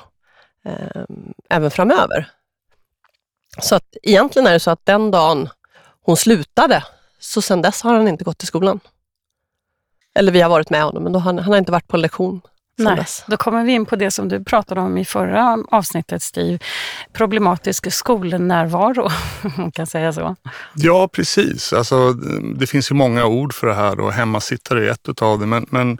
eh, 0.65 1.03
även 1.49 1.71
framöver. 1.71 2.31
Så 3.59 3.75
att 3.75 3.95
egentligen 4.03 4.47
är 4.47 4.53
det 4.53 4.59
så 4.59 4.71
att 4.71 4.85
den 4.85 5.11
dagen 5.11 5.49
hon 6.01 6.17
slutade, 6.17 6.83
så 7.19 7.41
sen 7.41 7.61
dess 7.61 7.81
har 7.81 7.93
han 7.93 8.07
inte 8.07 8.23
gått 8.23 8.37
till 8.37 8.47
skolan. 8.47 8.79
Eller 10.15 10.31
vi 10.31 10.41
har 10.41 10.49
varit 10.49 10.69
med 10.69 10.83
honom, 10.83 11.03
men 11.03 11.13
då 11.13 11.19
har 11.19 11.23
han, 11.23 11.39
han 11.39 11.51
har 11.51 11.57
inte 11.57 11.71
varit 11.71 11.87
på 11.87 11.97
en 11.97 12.01
lektion 12.01 12.41
Nej, 12.77 12.95
dess. 12.95 13.23
då 13.27 13.37
kommer 13.37 13.63
vi 13.63 13.71
in 13.71 13.85
på 13.85 13.95
det 13.95 14.11
som 14.11 14.29
du 14.29 14.43
pratade 14.43 14.81
om 14.81 14.97
i 14.97 15.05
förra 15.05 15.57
avsnittet 15.71 16.23
Steve. 16.23 16.59
Problematisk 17.13 17.91
skolnärvaro, 17.93 19.03
om 19.43 19.53
man 19.57 19.71
kan 19.71 19.87
säga 19.87 20.13
så. 20.13 20.35
Ja, 20.75 21.07
precis. 21.07 21.73
Alltså, 21.73 22.13
det 22.55 22.67
finns 22.67 22.91
ju 22.91 22.95
många 22.95 23.25
ord 23.25 23.53
för 23.53 23.67
det 23.67 23.73
här 23.73 23.99
och 23.99 24.13
hemmasittare 24.13 24.87
är 24.87 24.91
ett 24.91 25.09
utav 25.09 25.39
det. 25.39 25.45
Men, 25.45 25.65
men 25.69 25.97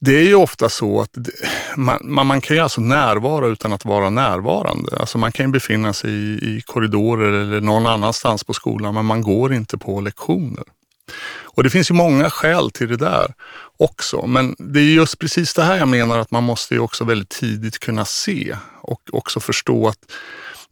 det 0.00 0.16
är 0.16 0.24
ju 0.24 0.34
ofta 0.34 0.68
så 0.68 1.00
att 1.00 1.10
det, 1.12 1.32
man, 1.76 1.98
man, 2.02 2.26
man 2.26 2.40
kan 2.40 2.56
ju 2.56 2.62
alltså 2.62 2.80
närvara 2.80 3.46
utan 3.46 3.72
att 3.72 3.84
vara 3.84 4.10
närvarande. 4.10 4.96
Alltså 5.00 5.18
man 5.18 5.32
kan 5.32 5.46
ju 5.46 5.52
befinna 5.52 5.92
sig 5.92 6.10
i, 6.10 6.56
i 6.56 6.62
korridorer 6.66 7.32
eller 7.32 7.60
någon 7.60 7.86
annanstans 7.86 8.44
på 8.44 8.54
skolan 8.54 8.94
men 8.94 9.04
man 9.04 9.22
går 9.22 9.54
inte 9.54 9.78
på 9.78 10.00
lektioner. 10.00 10.64
Och 11.42 11.62
det 11.62 11.70
finns 11.70 11.90
ju 11.90 11.94
många 11.94 12.30
skäl 12.30 12.70
till 12.70 12.88
det 12.88 12.96
där 12.96 13.34
också. 13.76 14.26
Men 14.26 14.56
det 14.58 14.80
är 14.80 14.84
just 14.84 15.18
precis 15.18 15.54
det 15.54 15.62
här 15.62 15.76
jag 15.76 15.88
menar 15.88 16.18
att 16.18 16.30
man 16.30 16.44
måste 16.44 16.74
ju 16.74 16.80
också 16.80 17.04
väldigt 17.04 17.28
tidigt 17.28 17.78
kunna 17.78 18.04
se 18.04 18.56
och 18.80 19.00
också 19.12 19.40
förstå 19.40 19.88
att 19.88 19.98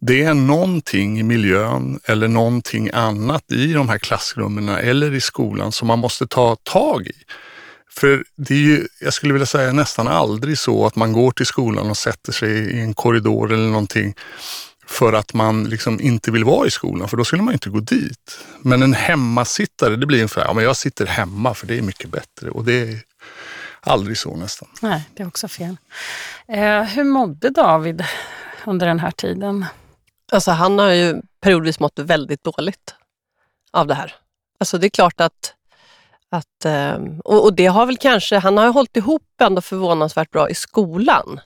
det 0.00 0.22
är 0.22 0.34
någonting 0.34 1.20
i 1.20 1.22
miljön 1.22 2.00
eller 2.04 2.28
någonting 2.28 2.90
annat 2.92 3.52
i 3.52 3.72
de 3.72 3.88
här 3.88 3.98
klassrummen 3.98 4.68
eller 4.68 5.14
i 5.14 5.20
skolan 5.20 5.72
som 5.72 5.88
man 5.88 5.98
måste 5.98 6.26
ta 6.26 6.56
tag 6.62 7.06
i. 7.06 7.14
För 7.96 8.24
det 8.36 8.54
är 8.54 8.58
ju, 8.58 8.88
jag 9.00 9.12
skulle 9.12 9.32
vilja 9.32 9.46
säga 9.46 9.72
nästan 9.72 10.08
aldrig 10.08 10.58
så 10.58 10.86
att 10.86 10.96
man 10.96 11.12
går 11.12 11.30
till 11.30 11.46
skolan 11.46 11.90
och 11.90 11.96
sätter 11.96 12.32
sig 12.32 12.50
i 12.50 12.80
en 12.80 12.94
korridor 12.94 13.52
eller 13.52 13.66
någonting 13.66 14.14
för 14.86 15.12
att 15.12 15.34
man 15.34 15.64
liksom 15.64 16.00
inte 16.00 16.30
vill 16.30 16.44
vara 16.44 16.66
i 16.66 16.70
skolan, 16.70 17.08
för 17.08 17.16
då 17.16 17.24
skulle 17.24 17.42
man 17.42 17.54
inte 17.54 17.70
gå 17.70 17.80
dit. 17.80 18.38
Men 18.60 18.82
en 18.82 18.94
hemmasittare, 18.94 19.96
det 19.96 20.06
blir 20.06 20.18
ungefär, 20.18 20.44
ja 20.44 20.52
men 20.52 20.64
jag 20.64 20.76
sitter 20.76 21.06
hemma 21.06 21.54
för 21.54 21.66
det 21.66 21.78
är 21.78 21.82
mycket 21.82 22.10
bättre 22.10 22.50
och 22.50 22.64
det 22.64 22.80
är 22.82 22.98
aldrig 23.80 24.18
så 24.18 24.36
nästan. 24.36 24.68
Nej, 24.82 25.04
det 25.14 25.22
är 25.22 25.26
också 25.26 25.48
fel. 25.48 25.76
Eh, 26.48 26.82
hur 26.82 27.04
mådde 27.04 27.50
David 27.50 28.04
under 28.66 28.86
den 28.86 29.00
här 29.00 29.10
tiden? 29.10 29.64
Alltså 30.32 30.50
han 30.50 30.78
har 30.78 30.90
ju 30.90 31.22
periodvis 31.40 31.80
mått 31.80 31.98
väldigt 31.98 32.44
dåligt 32.44 32.94
av 33.72 33.86
det 33.86 33.94
här. 33.94 34.14
Alltså 34.60 34.78
det 34.78 34.86
är 34.86 34.90
klart 34.90 35.20
att, 35.20 35.54
att 36.30 36.64
ehm, 36.64 37.20
och, 37.20 37.44
och 37.44 37.54
det 37.54 37.66
har 37.66 37.86
väl 37.86 37.96
kanske, 37.96 38.38
han 38.38 38.58
har 38.58 38.64
ju 38.64 38.70
hållit 38.72 38.96
ihop 38.96 39.22
ändå 39.42 39.60
förvånansvärt 39.60 40.30
bra 40.30 40.50
i 40.50 40.54
skolan. 40.54 41.40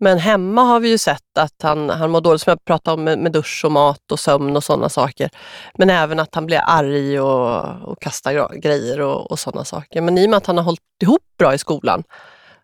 Men 0.00 0.18
hemma 0.18 0.62
har 0.62 0.80
vi 0.80 0.88
ju 0.88 0.98
sett 0.98 1.38
att 1.38 1.62
han, 1.62 1.90
han 1.90 2.10
mår 2.10 2.20
dåligt, 2.20 2.42
som 2.42 2.50
jag 2.50 2.64
pratade 2.64 2.94
om 2.94 3.04
med, 3.04 3.18
med 3.18 3.32
dusch 3.32 3.62
och 3.64 3.72
mat 3.72 4.12
och 4.12 4.20
sömn 4.20 4.56
och 4.56 4.64
sådana 4.64 4.88
saker. 4.88 5.30
Men 5.78 5.90
även 5.90 6.20
att 6.20 6.34
han 6.34 6.46
blir 6.46 6.60
arg 6.66 7.20
och, 7.20 7.88
och 7.88 8.02
kastar 8.02 8.54
grejer 8.58 9.00
och, 9.00 9.30
och 9.30 9.38
sådana 9.38 9.64
saker. 9.64 10.00
Men 10.00 10.18
i 10.18 10.26
och 10.26 10.30
med 10.30 10.36
att 10.36 10.46
han 10.46 10.56
har 10.56 10.64
hållit 10.64 10.82
ihop 11.02 11.22
bra 11.38 11.54
i 11.54 11.58
skolan 11.58 12.04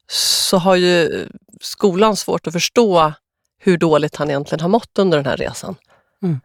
så 0.08 0.58
har 0.58 0.76
ju 0.76 1.26
skolan 1.60 2.16
svårt 2.16 2.46
att 2.46 2.52
förstå 2.52 3.12
hur 3.58 3.78
dåligt 3.78 4.16
han 4.16 4.30
egentligen 4.30 4.60
har 4.60 4.68
mått 4.68 4.98
under 4.98 5.18
den 5.18 5.26
här 5.26 5.36
resan. 5.36 5.74
Mm. 6.22 6.40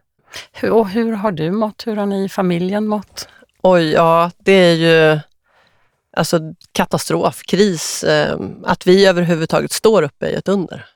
Hur, 0.52 0.70
och 0.70 0.88
hur 0.88 1.12
har 1.12 1.32
du 1.32 1.50
mått? 1.50 1.86
Hur 1.86 1.96
har 1.96 2.06
ni 2.06 2.24
i 2.24 2.28
familjen 2.28 2.86
mått? 2.86 3.28
Oj, 3.62 3.92
ja 3.92 4.30
det 4.38 4.52
är 4.52 4.74
ju 4.74 5.20
alltså 6.16 6.40
katastrof, 6.72 7.42
kris. 7.42 8.04
Eh, 8.04 8.38
att 8.64 8.86
vi 8.86 9.06
överhuvudtaget 9.06 9.72
står 9.72 10.02
uppe 10.02 10.26
i 10.26 10.34
ett 10.34 10.48
under. 10.48 10.86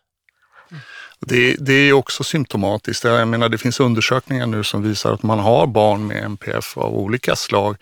Det, 1.26 1.56
det, 1.58 1.72
är 1.72 1.92
också 1.92 2.24
symptomatiskt. 2.24 3.04
Jag 3.04 3.28
menar, 3.28 3.48
det 3.48 3.58
finns 3.58 3.80
undersökningar 3.80 4.46
nu 4.46 4.64
som 4.64 4.82
visar 4.82 5.12
att 5.12 5.22
man 5.22 5.38
har 5.38 5.66
barn 5.66 6.06
med 6.06 6.24
NPF 6.24 6.76
av 6.76 6.94
olika 6.94 7.36
slag 7.36 7.76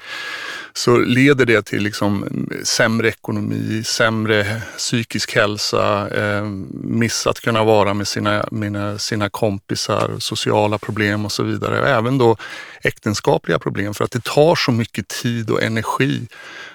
så 0.72 0.98
leder 0.98 1.46
det 1.46 1.62
till 1.62 1.82
liksom 1.82 2.22
mm, 2.22 2.64
sämre 2.64 3.08
ekonomi, 3.08 3.82
sämre 3.84 4.62
psykisk 4.76 5.34
hälsa, 5.34 6.08
eh, 6.08 6.44
miss 6.72 7.26
att 7.26 7.40
kunna 7.40 7.64
vara 7.64 7.94
med 7.94 8.08
sina, 8.08 8.48
mina, 8.50 8.98
sina 8.98 9.28
kompisar, 9.28 10.16
sociala 10.18 10.78
problem 10.78 11.24
och 11.24 11.32
så 11.32 11.42
vidare. 11.42 11.80
Och 11.80 11.88
även 11.88 12.18
då 12.18 12.36
äktenskapliga 12.82 13.58
problem 13.58 13.94
för 13.94 14.04
att 14.04 14.10
det 14.10 14.24
tar 14.24 14.54
så 14.54 14.72
mycket 14.72 15.08
tid 15.08 15.50
och 15.50 15.62
energi 15.62 16.28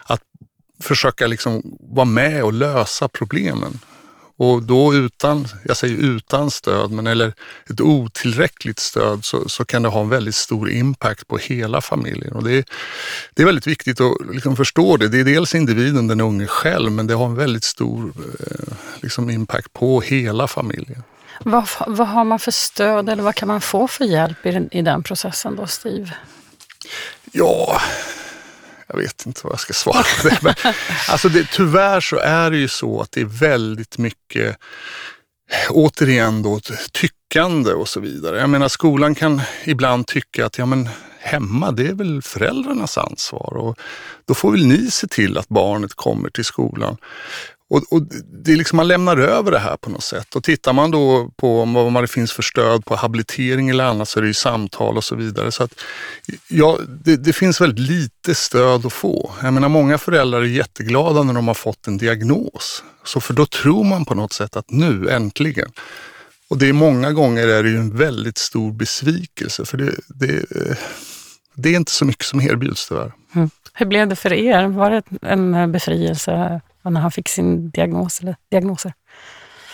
att 0.04 0.22
försöka 0.80 1.28
liksom 1.28 1.78
vara 1.80 2.06
med 2.06 2.44
och 2.44 2.54
lösa 2.54 3.08
problemen. 3.08 3.80
Och 4.38 4.64
då 4.64 4.94
utan, 4.94 5.48
jag 5.64 5.78
säger 5.78 5.98
utan 5.98 6.52
stöd, 6.52 6.92
men 6.92 7.08
eller 7.08 7.34
ett 7.70 7.82
otillräckligt 7.82 8.80
stöd 8.80 9.26
så, 9.26 9.50
så 9.50 9.66
kan 9.66 9.82
det 9.84 9.90
ha 9.90 10.02
en 10.02 10.10
väldigt 10.10 10.36
stor 10.36 10.70
impact 10.70 11.28
på 11.28 11.38
hela 11.38 11.82
familjen. 11.82 12.34
Och 12.34 12.44
det, 12.44 12.52
är, 12.52 12.66
det 13.34 13.42
är 13.42 13.46
väldigt 13.46 13.68
viktigt 13.68 14.02
att 14.02 14.14
liksom 14.32 14.56
förstå 14.56 14.98
det. 14.98 15.08
Det 15.08 15.20
är 15.20 15.24
dels 15.24 15.56
individen, 15.56 16.08
den 16.08 16.22
unge 16.22 16.48
själv, 16.48 16.92
men 16.92 17.08
det 17.08 17.14
har 17.14 17.26
en 17.26 17.36
väldigt 17.36 17.64
stor 17.64 18.14
eh, 18.18 18.74
liksom 19.02 19.30
impact 19.30 19.74
på 19.74 20.02
hela 20.02 20.48
familjen. 20.48 21.04
Vad, 21.40 21.68
vad 21.88 22.08
har 22.08 22.24
man 22.24 22.40
för 22.40 22.52
stöd 22.52 23.10
eller 23.10 23.24
vad 23.24 23.36
kan 23.36 23.48
man 23.48 23.62
få 23.62 23.88
för 23.88 24.06
hjälp 24.06 24.46
i 24.46 24.52
den, 24.52 24.70
i 24.72 24.82
den 24.82 25.04
processen 25.04 25.56
då, 25.56 25.68
Steve? 25.68 26.14
Ja, 27.32 27.82
jag 28.88 28.98
vet 28.98 29.26
inte 29.26 29.42
vad 29.44 29.54
jag 29.54 29.60
ska 29.60 29.74
svara 29.74 30.04
på 30.22 30.28
det. 30.28 30.40
Men, 30.42 30.54
alltså 31.10 31.30
det, 31.30 31.48
tyvärr 31.52 32.02
så 32.02 32.18
är 32.18 32.52
det 32.52 32.58
ju 32.58 32.68
så 32.68 33.02
att 33.02 33.12
det 33.12 33.22
är 33.22 33.26
väldigt 33.26 33.98
mycket, 33.98 34.58
återigen 35.70 36.44
då, 36.44 36.60
tyckande 36.92 37.74
och 37.74 37.88
så 37.88 38.00
vidare. 38.00 38.40
Jag 38.40 38.50
menar 38.50 38.68
skolan 38.68 39.16
kan 39.16 39.42
ibland 39.66 40.08
tycka 40.08 40.46
att 40.46 40.58
ja, 40.58 40.66
men 40.66 40.90
hemma, 41.20 41.72
det 41.72 41.88
är 41.88 41.94
väl 41.94 42.22
föräldrarnas 42.22 42.98
ansvar 42.98 43.58
och 43.58 43.80
då 44.26 44.34
får 44.34 44.52
väl 44.52 44.66
ni 44.66 44.92
se 44.92 45.08
till 45.08 45.38
att 45.38 45.48
barnet 45.48 45.94
kommer 45.94 46.30
till 46.30 46.46
skolan. 46.46 46.98
Och, 47.70 47.84
och, 47.94 48.02
det 48.44 48.52
är 48.52 48.58
liksom, 48.58 48.78
man 48.78 48.88
lämnar 48.88 49.18
över 49.18 49.52
det 49.52 49.60
här 49.60 49.78
på 49.78 49.90
något 49.90 50.04
sätt. 50.04 50.36
Och 50.36 50.44
tittar 50.44 50.74
man 50.74 50.92
då 50.92 51.32
på 51.36 51.66
vad 51.66 52.04
det 52.04 52.08
finns 52.08 52.32
för 52.32 52.44
stöd 52.44 52.86
på 52.86 52.96
habilitering 52.96 53.70
eller 53.70 53.84
annat 53.84 54.10
så 54.10 54.20
är 54.20 54.22
det 54.22 54.28
ju 54.28 54.34
samtal 54.34 54.98
och 54.98 55.04
så 55.04 55.16
vidare. 55.16 55.52
Så 55.52 55.64
att, 55.64 55.74
ja, 56.48 56.80
det, 57.04 57.18
det, 57.18 57.34
finns 57.34 57.62
väldigt 57.62 57.90
lite 57.90 58.36
stöd 58.36 58.86
att 58.86 58.94
få. 58.94 59.32
Jag 59.44 59.54
menar 59.54 59.70
många 59.70 59.98
föräldrar 59.98 60.42
är 60.42 60.46
jätteglada 60.46 61.24
när 61.24 61.34
de 61.34 61.48
har 61.48 61.56
fått 61.56 61.88
en 61.88 61.98
diagnos. 61.98 62.84
Så 63.06 63.20
för 63.20 63.34
då 63.34 63.46
tror 63.46 63.84
man 63.84 64.06
på 64.06 64.16
något 64.16 64.34
sätt 64.34 64.56
att 64.56 64.70
nu 64.70 65.10
äntligen. 65.10 65.70
Och 66.50 66.58
det 66.58 66.70
är 66.70 66.74
många 66.74 67.12
gånger 67.12 67.48
är 67.48 67.64
det 67.64 67.70
ju 67.70 67.78
en 67.78 67.98
väldigt 67.98 68.38
stor 68.38 68.72
besvikelse 68.72 69.66
för 69.66 69.78
det, 69.78 69.92
det, 70.08 70.46
det 71.56 71.70
är 71.70 71.76
inte 71.76 71.92
så 71.92 72.06
mycket 72.06 72.26
som 72.26 72.42
erbjuds 72.42 72.88
tyvärr. 72.88 73.12
Mm. 73.36 73.50
Hur 73.74 73.86
blev 73.86 74.08
det 74.08 74.16
för 74.16 74.34
er? 74.34 74.68
Var 74.68 74.92
det 74.92 75.04
en 75.22 75.72
befrielse 75.72 76.62
när 76.90 77.02
han 77.02 77.12
fick 77.12 77.30
sin 77.30 77.70
diagnos 77.70 78.22
eller 78.22 78.36
diagnoser? 78.52 78.94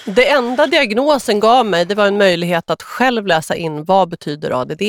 Det 0.06 0.30
enda 0.30 0.68
diagnosen 0.68 1.40
gav 1.40 1.66
mig 1.66 1.86
det 1.86 1.96
var 1.96 2.08
en 2.08 2.18
möjlighet 2.18 2.70
att 2.70 2.82
själv 2.82 3.28
läsa 3.28 3.56
in 3.56 3.84
vad 3.84 4.10
betyder 4.10 4.62
ADD 4.62 4.82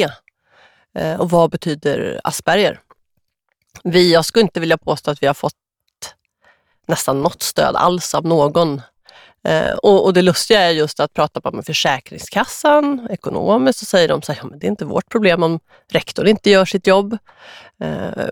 eh, 0.99 1.21
och 1.21 1.31
vad 1.31 1.50
betyder 1.50 2.21
Asperger. 2.25 2.81
Vi, 3.85 4.12
jag 4.12 4.25
skulle 4.25 4.43
inte 4.43 4.61
vilja 4.61 4.78
påstå 4.78 5.11
att 5.11 5.23
vi 5.23 5.26
har 5.26 5.35
fått 5.35 5.54
nästan 6.87 7.23
något 7.23 7.43
stöd 7.43 7.76
alls 7.76 8.14
av 8.14 8.26
någon. 8.26 8.81
Eh, 9.45 9.73
och, 9.73 10.05
och, 10.05 10.13
det 10.13 10.23
lustiga 10.23 10.61
är 10.61 10.71
just 10.71 11.01
att 11.01 11.15
prata 11.15 11.51
med 11.51 11.67
Försäkringskassan 11.67 13.09
ekonomiskt 13.11 13.79
så 13.79 13.85
säger 13.85 14.09
de 14.09 14.23
så 14.23 14.33
här, 14.33 14.41
ja, 14.43 14.49
men 14.49 14.59
det 14.59 14.67
är 14.67 14.69
inte 14.69 14.85
vårt 14.85 15.09
problem 15.09 15.43
om 15.43 15.61
rektor 15.91 16.29
inte 16.29 16.51
gör 16.51 16.65
sitt 16.65 16.87
jobb. 16.87 17.19
Eh, 17.81 18.27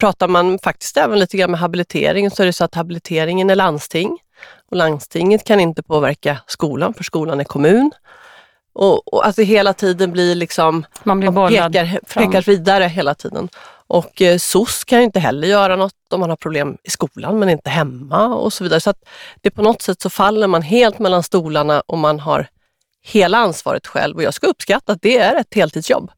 pratar 0.00 0.28
man 0.28 0.58
faktiskt 0.58 0.96
även 0.96 1.18
lite 1.18 1.36
grann 1.36 1.50
med 1.50 1.60
habilitering 1.60 2.30
så 2.30 2.42
är 2.42 2.46
det 2.46 2.52
så 2.52 2.64
att 2.64 2.74
habiliteringen 2.74 3.50
är 3.50 3.54
landsting 3.54 4.18
och 4.70 4.76
landstinget 4.76 5.44
kan 5.44 5.60
inte 5.60 5.82
påverka 5.82 6.38
skolan 6.46 6.94
för 6.94 7.04
skolan 7.04 7.40
är 7.40 7.44
kommun. 7.44 7.90
Och, 8.72 9.14
och 9.14 9.32
det 9.36 9.44
hela 9.44 9.72
tiden 9.72 10.12
blir 10.12 10.34
liksom, 10.34 10.86
man, 11.02 11.20
blir 11.20 11.30
man 11.30 11.48
pekar, 11.48 12.00
pekar 12.14 12.42
vidare 12.42 12.84
hela 12.84 13.14
tiden. 13.14 13.48
Och 13.90 14.22
eh, 14.22 14.38
SOS 14.38 14.84
kan 14.84 15.00
inte 15.00 15.20
heller 15.20 15.48
göra 15.48 15.76
något 15.76 15.94
om 16.10 16.20
man 16.20 16.30
har 16.30 16.36
problem 16.36 16.76
i 16.82 16.90
skolan 16.90 17.38
men 17.38 17.48
inte 17.48 17.70
hemma 17.70 18.34
och 18.34 18.52
så 18.52 18.64
vidare. 18.64 18.80
Så 18.80 18.90
att 18.90 19.08
det 19.40 19.50
på 19.50 19.62
något 19.62 19.82
sätt 19.82 20.00
så 20.02 20.10
faller 20.10 20.46
man 20.46 20.62
helt 20.62 20.98
mellan 20.98 21.22
stolarna 21.22 21.80
och 21.80 21.98
man 21.98 22.20
har 22.20 22.48
hela 23.02 23.38
ansvaret 23.38 23.86
själv 23.86 24.16
och 24.16 24.22
jag 24.22 24.34
ska 24.34 24.46
uppskatta 24.46 24.92
att 24.92 25.02
det 25.02 25.18
är 25.18 25.40
ett 25.40 25.54
heltidsjobb. 25.54 26.10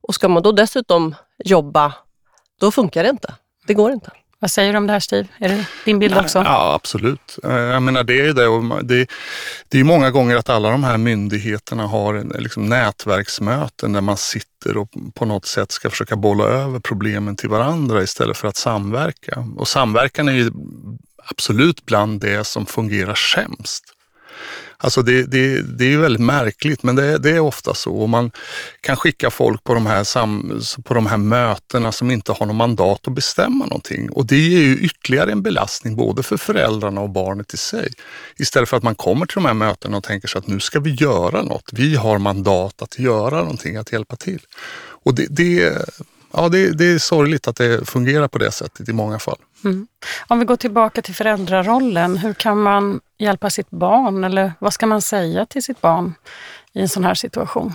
Och 0.00 0.14
ska 0.14 0.28
man 0.28 0.42
då 0.42 0.52
dessutom 0.52 1.14
jobba, 1.44 1.92
då 2.60 2.70
funkar 2.70 3.02
det 3.02 3.10
inte. 3.10 3.34
Det 3.66 3.74
går 3.74 3.92
inte. 3.92 4.10
Vad 4.38 4.50
säger 4.50 4.72
du 4.72 4.78
om 4.78 4.86
det 4.86 4.92
här 4.92 5.00
Steve? 5.00 5.28
Är 5.38 5.48
det 5.48 5.66
din 5.84 5.98
bild 5.98 6.16
också? 6.16 6.38
Ja, 6.38 6.74
absolut. 6.74 7.38
Eh, 7.44 7.50
jag 7.52 7.82
menar 7.82 8.04
det 8.04 8.20
är 8.20 8.32
det. 8.32 8.46
Och 8.46 8.84
det, 8.84 9.08
det 9.68 9.80
är 9.80 9.84
många 9.84 10.10
gånger 10.10 10.36
att 10.36 10.48
alla 10.48 10.70
de 10.70 10.84
här 10.84 10.98
myndigheterna 10.98 11.86
har 11.86 12.40
liksom 12.40 12.68
nätverksmöten 12.68 13.92
där 13.92 14.00
man 14.00 14.16
sitter 14.16 14.76
och 14.76 14.88
på 15.14 15.24
något 15.24 15.46
sätt 15.46 15.72
ska 15.72 15.90
försöka 15.90 16.16
bolla 16.16 16.44
över 16.44 16.80
problemen 16.80 17.36
till 17.36 17.48
varandra 17.48 18.02
istället 18.02 18.36
för 18.36 18.48
att 18.48 18.56
samverka. 18.56 19.46
Och 19.56 19.68
samverkan 19.68 20.28
är 20.28 20.32
ju 20.32 20.50
absolut 21.30 21.86
bland 21.86 22.20
det 22.20 22.46
som 22.46 22.66
fungerar 22.66 23.14
sämst. 23.14 23.95
Alltså 24.78 25.02
det, 25.02 25.22
det, 25.22 25.62
det 25.62 25.84
är 25.84 25.88
ju 25.88 26.00
väldigt 26.00 26.22
märkligt 26.22 26.82
men 26.82 26.96
det, 26.96 27.18
det, 27.18 27.30
är 27.30 27.40
ofta 27.40 27.74
så. 27.74 27.92
Och 27.92 28.08
man 28.08 28.30
kan 28.80 28.96
skicka 28.96 29.30
folk 29.30 29.64
på 29.64 29.74
de, 29.74 29.86
här 29.86 30.04
sam, 30.04 30.60
på 30.84 30.94
de 30.94 31.06
här 31.06 31.16
mötena 31.16 31.92
som 31.92 32.10
inte 32.10 32.32
har 32.32 32.46
något 32.46 32.56
mandat 32.56 33.08
att 33.08 33.14
bestämma 33.14 33.64
någonting. 33.66 34.10
Och 34.10 34.26
det 34.26 34.34
är 34.34 34.60
ju 34.60 34.78
ytterligare 34.78 35.32
en 35.32 35.42
belastning 35.42 35.96
både 35.96 36.22
för 36.22 36.36
föräldrarna 36.36 37.00
och 37.00 37.10
barnet 37.10 37.54
i 37.54 37.56
sig. 37.56 37.92
Istället 38.36 38.68
för 38.68 38.76
att 38.76 38.82
man 38.82 38.94
kommer 38.94 39.26
till 39.26 39.34
de 39.34 39.44
här 39.44 39.54
mötena 39.54 39.96
och 39.96 40.04
tänker 40.04 40.28
sig 40.28 40.38
att 40.38 40.46
nu 40.46 40.60
ska 40.60 40.80
vi 40.80 40.94
göra 40.94 41.42
något. 41.42 41.70
Vi 41.72 41.96
har 41.96 42.18
mandat 42.18 42.82
att 42.82 42.98
göra 42.98 43.36
någonting, 43.36 43.76
att 43.76 43.92
hjälpa 43.92 44.16
till. 44.16 44.40
Och 45.04 45.14
det, 45.14 45.26
det 45.30 45.76
ja, 46.32 46.48
det, 46.48 46.70
det, 46.70 46.84
är 46.84 46.98
sorgligt 46.98 47.48
att 47.48 47.56
det 47.56 47.88
fungerar 47.88 48.28
på 48.28 48.38
det 48.38 48.52
sättet 48.52 48.88
i 48.88 48.92
många 48.92 49.18
fall. 49.18 49.38
Mm. 49.66 49.86
Om 50.26 50.38
vi 50.38 50.44
går 50.44 50.56
tillbaka 50.56 51.02
till 51.02 51.14
föräldrarollen, 51.14 52.16
hur 52.16 52.34
kan 52.34 52.62
man 52.62 53.00
hjälpa 53.18 53.50
sitt 53.50 53.70
barn 53.70 54.24
eller 54.24 54.52
vad 54.58 54.72
ska 54.72 54.86
man 54.86 55.02
säga 55.02 55.46
till 55.46 55.62
sitt 55.62 55.80
barn 55.80 56.14
i 56.72 56.80
en 56.80 56.88
sån 56.88 57.04
här 57.04 57.14
situation? 57.14 57.74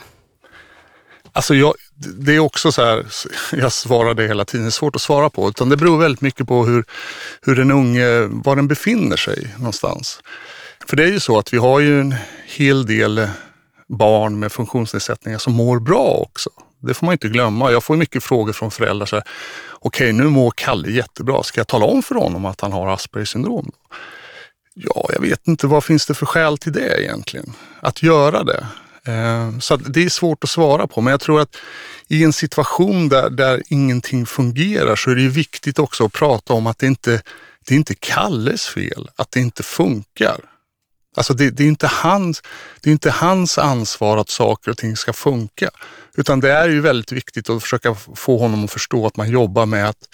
Alltså 1.33 1.55
jag, 1.55 1.73
det 2.19 2.35
är 2.35 2.39
också 2.39 2.71
så 2.71 2.85
här, 2.85 3.05
jag 3.53 3.71
svarar 3.71 4.13
det 4.13 4.27
hela 4.27 4.45
tiden, 4.45 4.65
det 4.65 4.69
är 4.69 4.71
svårt 4.71 4.95
att 4.95 5.01
svara 5.01 5.29
på, 5.29 5.49
utan 5.49 5.69
det 5.69 5.77
beror 5.77 5.97
väldigt 5.97 6.21
mycket 6.21 6.47
på 6.47 6.65
hur, 6.65 6.85
hur 7.41 7.55
den 7.55 7.71
unge, 7.71 8.27
var 8.27 8.55
den 8.55 8.67
befinner 8.67 9.17
sig 9.17 9.55
någonstans. 9.57 10.19
För 10.87 10.97
det 10.97 11.03
är 11.03 11.07
ju 11.07 11.19
så 11.19 11.39
att 11.39 11.53
vi 11.53 11.57
har 11.57 11.79
ju 11.79 12.01
en 12.01 12.15
hel 12.45 12.85
del 12.85 13.27
barn 13.87 14.39
med 14.39 14.51
funktionsnedsättningar 14.51 15.37
som 15.37 15.53
mår 15.53 15.79
bra 15.79 16.27
också. 16.29 16.49
Det 16.81 16.93
får 16.93 17.05
man 17.05 17.13
inte 17.13 17.27
glömma. 17.27 17.71
Jag 17.71 17.83
får 17.83 17.95
mycket 17.95 18.23
frågor 18.23 18.53
från 18.53 18.71
föräldrar. 18.71 19.07
Okej, 19.07 19.23
okay, 19.81 20.11
nu 20.11 20.23
mår 20.23 20.51
Kalle 20.55 20.91
jättebra. 20.91 21.43
Ska 21.43 21.59
jag 21.59 21.67
tala 21.67 21.85
om 21.85 22.03
för 22.03 22.15
honom 22.15 22.45
att 22.45 22.61
han 22.61 22.71
har 22.71 22.87
Aspergers 22.87 23.29
syndrom? 23.29 23.71
Ja, 24.73 25.09
jag 25.13 25.21
vet 25.21 25.47
inte. 25.47 25.67
Vad 25.67 25.83
finns 25.83 26.05
det 26.05 26.13
för 26.13 26.25
skäl 26.25 26.57
till 26.57 26.71
det 26.71 27.03
egentligen? 27.03 27.53
Att 27.79 28.03
göra 28.03 28.43
det? 28.43 28.67
Eh, 29.05 29.59
så 29.59 29.75
det 29.75 30.03
är 30.03 30.09
svårt 30.09 30.43
att 30.43 30.49
svara 30.49 30.87
på, 30.87 31.01
men 31.01 31.11
jag 31.11 31.19
tror 31.19 31.41
att 31.41 31.57
i 32.07 32.23
en 32.23 32.33
situation 32.33 33.09
där, 33.09 33.29
där 33.29 33.63
ingenting 33.67 34.25
fungerar 34.25 34.95
så 34.95 35.11
är 35.11 35.15
det 35.15 35.27
viktigt 35.27 35.79
också 35.79 36.05
att 36.05 36.13
prata 36.13 36.53
om 36.53 36.67
att 36.67 36.79
det 36.79 36.87
inte 36.87 37.21
det 37.67 37.73
är 37.73 37.77
inte 37.77 37.95
Kalles 37.95 38.67
fel 38.67 39.09
att 39.15 39.31
det 39.31 39.39
inte 39.39 39.63
funkar. 39.63 40.50
Alltså 41.15 41.33
det, 41.33 41.49
det, 41.49 41.63
är 41.63 41.67
inte 41.67 41.87
hans, 41.87 42.41
det 42.81 42.89
är 42.89 42.91
inte 42.91 43.11
hans 43.11 43.57
ansvar 43.57 44.17
att 44.17 44.29
saker 44.29 44.71
och 44.71 44.77
ting 44.77 44.95
ska 44.95 45.13
funka. 45.13 45.69
Utan 46.17 46.39
det 46.39 46.51
är 46.51 46.69
ju 46.69 46.81
väldigt 46.81 47.11
viktigt 47.11 47.49
att 47.49 47.61
försöka 47.61 47.95
få 48.15 48.37
honom 48.37 48.65
att 48.65 48.71
förstå 48.71 49.07
att 49.07 49.17
man 49.17 49.29
jobbar 49.29 49.65
med 49.65 49.89
att, 49.89 50.09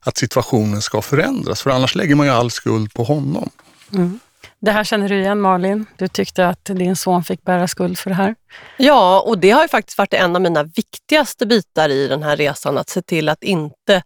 att 0.00 0.16
situationen 0.16 0.82
ska 0.82 1.02
förändras. 1.02 1.62
För 1.62 1.70
annars 1.70 1.94
lägger 1.94 2.14
man 2.14 2.26
ju 2.26 2.32
all 2.32 2.50
skuld 2.50 2.94
på 2.94 3.04
honom. 3.04 3.50
Mm. 3.92 4.20
Det 4.60 4.70
här 4.70 4.84
känner 4.84 5.08
du 5.08 5.20
igen 5.20 5.40
Malin? 5.40 5.86
Du 5.96 6.08
tyckte 6.08 6.48
att 6.48 6.64
din 6.64 6.96
son 6.96 7.24
fick 7.24 7.42
bära 7.42 7.68
skuld 7.68 7.98
för 7.98 8.10
det 8.10 8.16
här? 8.16 8.34
Ja, 8.76 9.20
och 9.20 9.38
det 9.38 9.50
har 9.50 9.62
ju 9.62 9.68
faktiskt 9.68 9.98
varit 9.98 10.14
en 10.14 10.36
av 10.36 10.42
mina 10.42 10.62
viktigaste 10.62 11.46
bitar 11.46 11.88
i 11.88 12.08
den 12.08 12.22
här 12.22 12.36
resan, 12.36 12.78
att 12.78 12.88
se 12.88 13.02
till 13.02 13.28
att 13.28 13.42
inte 13.42 14.02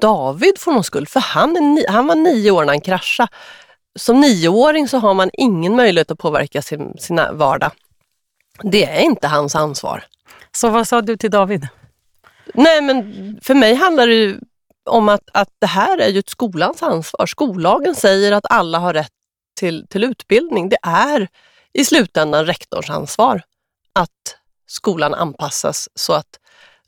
David 0.00 0.58
får 0.58 0.72
någon 0.72 0.84
skuld, 0.84 1.08
för 1.08 1.20
han, 1.20 1.56
är, 1.56 1.92
han 1.92 2.06
var 2.06 2.14
nio 2.14 2.50
år 2.50 2.64
när 2.64 2.72
han 2.72 2.80
kraschade. 2.80 3.28
Som 3.96 4.20
nioåring 4.20 4.88
så 4.88 4.98
har 4.98 5.14
man 5.14 5.30
ingen 5.32 5.76
möjlighet 5.76 6.10
att 6.10 6.18
påverka 6.18 6.62
sin 6.62 6.98
sina 6.98 7.32
vardag. 7.32 7.70
Det 8.62 8.84
är 8.84 9.00
inte 9.00 9.28
hans 9.28 9.54
ansvar. 9.54 10.04
Så 10.52 10.70
vad 10.70 10.88
sa 10.88 11.02
du 11.02 11.16
till 11.16 11.30
David? 11.30 11.68
Nej, 12.54 12.82
men 12.82 13.38
för 13.42 13.54
mig 13.54 13.74
handlar 13.74 14.06
det 14.06 14.36
om 14.90 15.08
att, 15.08 15.28
att 15.32 15.48
det 15.58 15.66
här 15.66 15.98
är 15.98 16.08
ju 16.08 16.18
ett 16.18 16.28
skolans 16.28 16.82
ansvar. 16.82 17.26
Skollagen 17.26 17.94
säger 17.94 18.32
att 18.32 18.46
alla 18.50 18.78
har 18.78 18.94
rätt 18.94 19.12
till, 19.60 19.86
till 19.88 20.04
utbildning. 20.04 20.68
Det 20.68 20.78
är 20.82 21.28
i 21.72 21.84
slutändan 21.84 22.46
rektorns 22.46 22.90
ansvar 22.90 23.42
att 23.92 24.36
skolan 24.66 25.14
anpassas 25.14 25.88
så 25.94 26.12
att 26.12 26.38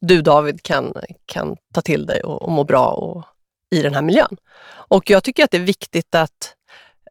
du 0.00 0.22
David 0.22 0.62
kan, 0.62 0.92
kan 1.26 1.56
ta 1.74 1.80
till 1.80 2.06
dig 2.06 2.20
och, 2.22 2.42
och 2.42 2.52
må 2.52 2.64
bra 2.64 2.90
och, 2.90 3.24
i 3.70 3.82
den 3.82 3.94
här 3.94 4.02
miljön. 4.02 4.36
Och 4.70 5.10
jag 5.10 5.24
tycker 5.24 5.44
att 5.44 5.50
det 5.50 5.56
är 5.56 5.62
viktigt 5.62 6.14
att, 6.14 6.54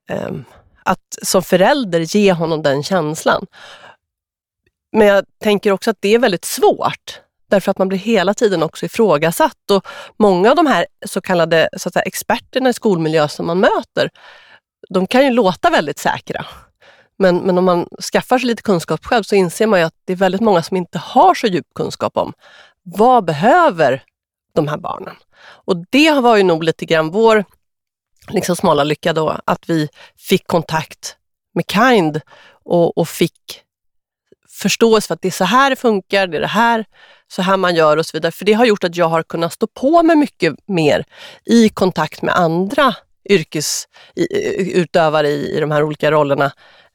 Ehm, 0.07 0.43
att 0.83 1.17
som 1.21 1.43
förälder 1.43 1.99
ge 1.99 2.33
honom 2.33 2.61
den 2.61 2.83
känslan. 2.83 3.45
Men 4.91 5.07
jag 5.07 5.25
tänker 5.43 5.71
också 5.71 5.89
att 5.89 5.97
det 5.99 6.15
är 6.15 6.19
väldigt 6.19 6.45
svårt 6.45 7.21
därför 7.49 7.71
att 7.71 7.77
man 7.77 7.87
blir 7.87 7.97
hela 7.97 8.33
tiden 8.33 8.63
också 8.63 8.85
ifrågasatt 8.85 9.71
och 9.71 9.87
många 10.17 10.49
av 10.49 10.55
de 10.55 10.67
här 10.67 10.85
så 11.05 11.21
kallade 11.21 11.69
så 11.77 11.89
att 11.89 11.93
säga, 11.93 12.03
experterna 12.03 12.69
i 12.69 12.73
skolmiljö 12.73 13.27
som 13.27 13.47
man 13.47 13.59
möter, 13.59 14.09
de 14.89 15.07
kan 15.07 15.23
ju 15.25 15.31
låta 15.31 15.69
väldigt 15.69 15.99
säkra. 15.99 16.45
Men, 17.17 17.37
men 17.37 17.57
om 17.57 17.65
man 17.65 17.87
skaffar 18.13 18.39
sig 18.39 18.47
lite 18.47 18.61
kunskap 18.61 19.05
själv 19.05 19.23
så 19.23 19.35
inser 19.35 19.67
man 19.67 19.79
ju 19.79 19.85
att 19.85 19.95
det 20.05 20.13
är 20.13 20.17
väldigt 20.17 20.41
många 20.41 20.63
som 20.63 20.77
inte 20.77 20.97
har 20.97 21.35
så 21.35 21.47
djup 21.47 21.67
kunskap 21.75 22.17
om 22.17 22.33
vad 22.83 23.25
behöver 23.25 24.03
de 24.53 24.67
här 24.67 24.77
barnen? 24.77 25.15
Och 25.39 25.77
det 25.89 26.11
var 26.11 26.37
ju 26.37 26.43
nog 26.43 26.63
lite 26.63 26.85
grann 26.85 27.11
vår 27.11 27.45
liksom 28.29 28.55
smala 28.55 28.83
lycka 28.83 29.13
då, 29.13 29.39
att 29.45 29.69
vi 29.69 29.89
fick 30.17 30.47
kontakt 30.47 31.17
med 31.53 31.65
Kind 31.71 32.21
och, 32.63 32.97
och 32.97 33.09
fick 33.09 33.63
förståelse 34.49 35.07
för 35.07 35.13
att 35.13 35.21
det 35.21 35.27
är 35.27 35.31
så 35.31 35.43
här 35.43 35.69
det 35.69 35.75
funkar, 35.75 36.27
det 36.27 36.37
är 36.37 36.41
det 36.41 36.47
här, 36.47 36.85
så 37.27 37.41
här 37.41 37.57
man 37.57 37.75
gör 37.75 37.97
och 37.97 38.05
så 38.05 38.17
vidare. 38.17 38.31
För 38.31 38.45
det 38.45 38.53
har 38.53 38.65
gjort 38.65 38.83
att 38.83 38.95
jag 38.95 39.09
har 39.09 39.23
kunnat 39.23 39.53
stå 39.53 39.67
på 39.67 40.03
mig 40.03 40.15
mycket 40.15 40.55
mer 40.65 41.05
i 41.45 41.69
kontakt 41.69 42.21
med 42.21 42.35
andra 42.35 42.95
yrkesutövare 43.29 45.29
i, 45.29 45.57
i 45.57 45.59
de 45.59 45.71
här 45.71 45.83
olika 45.83 46.11
rollerna. 46.11 46.51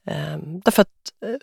Ehm, 0.07 0.59
därför 0.59 0.81
att 0.81 0.89
eh, 1.25 1.35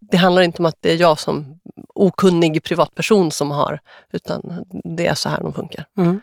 det 0.00 0.16
handlar 0.16 0.42
inte 0.42 0.62
om 0.62 0.66
att 0.66 0.78
det 0.80 0.92
är 0.92 0.96
jag 0.96 1.18
som 1.18 1.60
okunnig 1.94 2.62
privatperson 2.62 3.30
som 3.30 3.50
har, 3.50 3.80
utan 4.12 4.64
det 4.96 5.06
är 5.06 5.14
så 5.14 5.28
här 5.28 5.40
de 5.40 5.52
funkar. 5.52 5.86
Mm. 5.98 6.20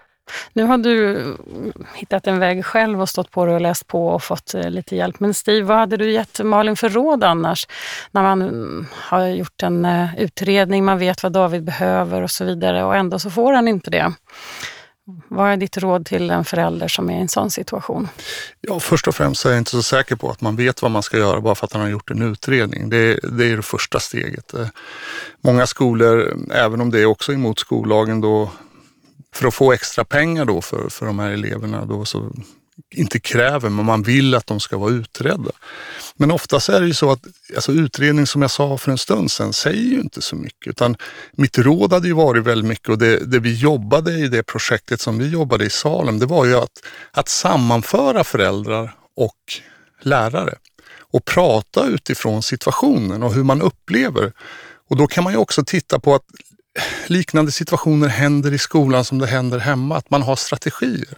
Nu 0.53 0.63
har 0.63 0.77
du 0.77 1.21
eh, 1.21 1.33
hittat 1.95 2.27
en 2.27 2.39
väg 2.39 2.65
själv 2.65 3.01
och 3.01 3.09
stått 3.09 3.31
på 3.31 3.45
det 3.45 3.53
och 3.53 3.61
läst 3.61 3.87
på 3.87 4.07
och 4.07 4.23
fått 4.23 4.53
eh, 4.53 4.69
lite 4.69 4.95
hjälp. 4.95 5.19
Men 5.19 5.33
Steve, 5.33 5.67
vad 5.67 5.77
hade 5.77 5.97
du 5.97 6.11
gett 6.11 6.39
Malin 6.43 6.75
för 6.75 6.89
råd 6.89 7.23
annars? 7.23 7.67
När 8.11 8.23
man 8.23 8.41
mm, 8.41 8.87
har 8.93 9.27
gjort 9.27 9.63
en 9.63 9.85
eh, 9.85 10.19
utredning, 10.19 10.85
man 10.85 10.97
vet 10.97 11.23
vad 11.23 11.31
David 11.31 11.63
behöver 11.63 12.21
och 12.21 12.31
så 12.31 12.45
vidare 12.45 12.83
och 12.83 12.95
ändå 12.95 13.19
så 13.19 13.29
får 13.29 13.53
han 13.53 13.67
inte 13.67 13.91
det. 13.91 14.13
Vad 15.27 15.51
är 15.51 15.57
ditt 15.57 15.77
råd 15.77 16.05
till 16.05 16.29
en 16.29 16.45
förälder 16.45 16.87
som 16.87 17.09
är 17.09 17.17
i 17.17 17.21
en 17.21 17.29
sån 17.29 17.51
situation? 17.51 18.07
Ja, 18.61 18.79
först 18.79 19.07
och 19.07 19.15
främst 19.15 19.45
är 19.45 19.49
jag 19.49 19.57
inte 19.57 19.71
så 19.71 19.83
säker 19.83 20.15
på 20.15 20.29
att 20.29 20.41
man 20.41 20.55
vet 20.55 20.81
vad 20.81 20.91
man 20.91 21.03
ska 21.03 21.17
göra 21.17 21.41
bara 21.41 21.55
för 21.55 21.65
att 21.65 21.73
man 21.73 21.81
har 21.81 21.89
gjort 21.89 22.11
en 22.11 22.21
utredning. 22.21 22.89
Det, 22.89 23.19
det 23.23 23.45
är 23.45 23.55
det 23.55 23.61
första 23.61 23.99
steget. 23.99 24.53
Många 25.41 25.67
skolor, 25.67 26.37
även 26.53 26.81
om 26.81 26.91
det 26.91 26.99
är 26.99 27.05
också 27.05 27.33
emot 27.33 27.59
skollagen, 27.59 28.21
då 28.21 28.51
för 29.35 29.47
att 29.47 29.53
få 29.53 29.71
extra 29.71 30.05
pengar 30.05 30.45
då 30.45 30.61
för, 30.61 30.89
för 30.89 31.05
de 31.05 31.19
här 31.19 31.31
eleverna 31.31 31.85
då 31.85 32.05
så 32.05 32.31
inte 32.95 33.19
kräver, 33.19 33.69
men 33.69 33.85
man 33.85 34.03
vill 34.03 34.35
att 34.35 34.47
de 34.47 34.59
ska 34.59 34.77
vara 34.77 34.91
utredda. 34.91 35.51
Men 36.15 36.31
oftast 36.31 36.69
är 36.69 36.81
det 36.81 36.87
ju 36.87 36.93
så 36.93 37.11
att 37.11 37.19
alltså 37.55 37.71
utredning 37.71 38.27
som 38.27 38.41
jag 38.41 38.51
sa 38.51 38.77
för 38.77 38.91
en 38.91 38.97
stund 38.97 39.31
sedan 39.31 39.53
säger 39.53 39.83
ju 39.83 39.99
inte 39.99 40.21
så 40.21 40.35
mycket 40.35 40.67
utan 40.67 40.97
mitt 41.31 41.57
råd 41.57 41.93
hade 41.93 42.07
ju 42.07 42.13
varit 42.13 42.43
väldigt 42.43 42.69
mycket 42.69 42.89
och 42.89 42.97
det, 42.97 43.17
det 43.17 43.39
vi 43.39 43.53
jobbade 43.53 44.11
i 44.11 44.27
det 44.27 44.43
projektet 44.43 45.01
som 45.01 45.17
vi 45.17 45.29
jobbade 45.29 45.65
i 45.65 45.69
Salem 45.69 46.19
det 46.19 46.25
var 46.25 46.45
ju 46.45 46.55
att, 46.55 46.83
att 47.11 47.29
sammanföra 47.29 48.23
föräldrar 48.23 48.95
och 49.15 49.37
lärare 50.01 50.55
och 51.11 51.25
prata 51.25 51.85
utifrån 51.85 52.43
situationen 52.43 53.23
och 53.23 53.33
hur 53.33 53.43
man 53.43 53.61
upplever. 53.61 54.33
Och 54.89 54.97
då 54.97 55.07
kan 55.07 55.23
man 55.23 55.33
ju 55.33 55.39
också 55.39 55.63
titta 55.63 55.99
på 55.99 56.15
att 56.15 56.25
liknande 57.07 57.51
situationer 57.51 58.07
händer 58.07 58.53
i 58.53 58.57
skolan 58.57 59.05
som 59.05 59.19
det 59.19 59.27
händer 59.27 59.59
hemma, 59.59 59.97
att 59.97 60.09
man 60.09 60.21
har 60.21 60.35
strategier. 60.35 61.17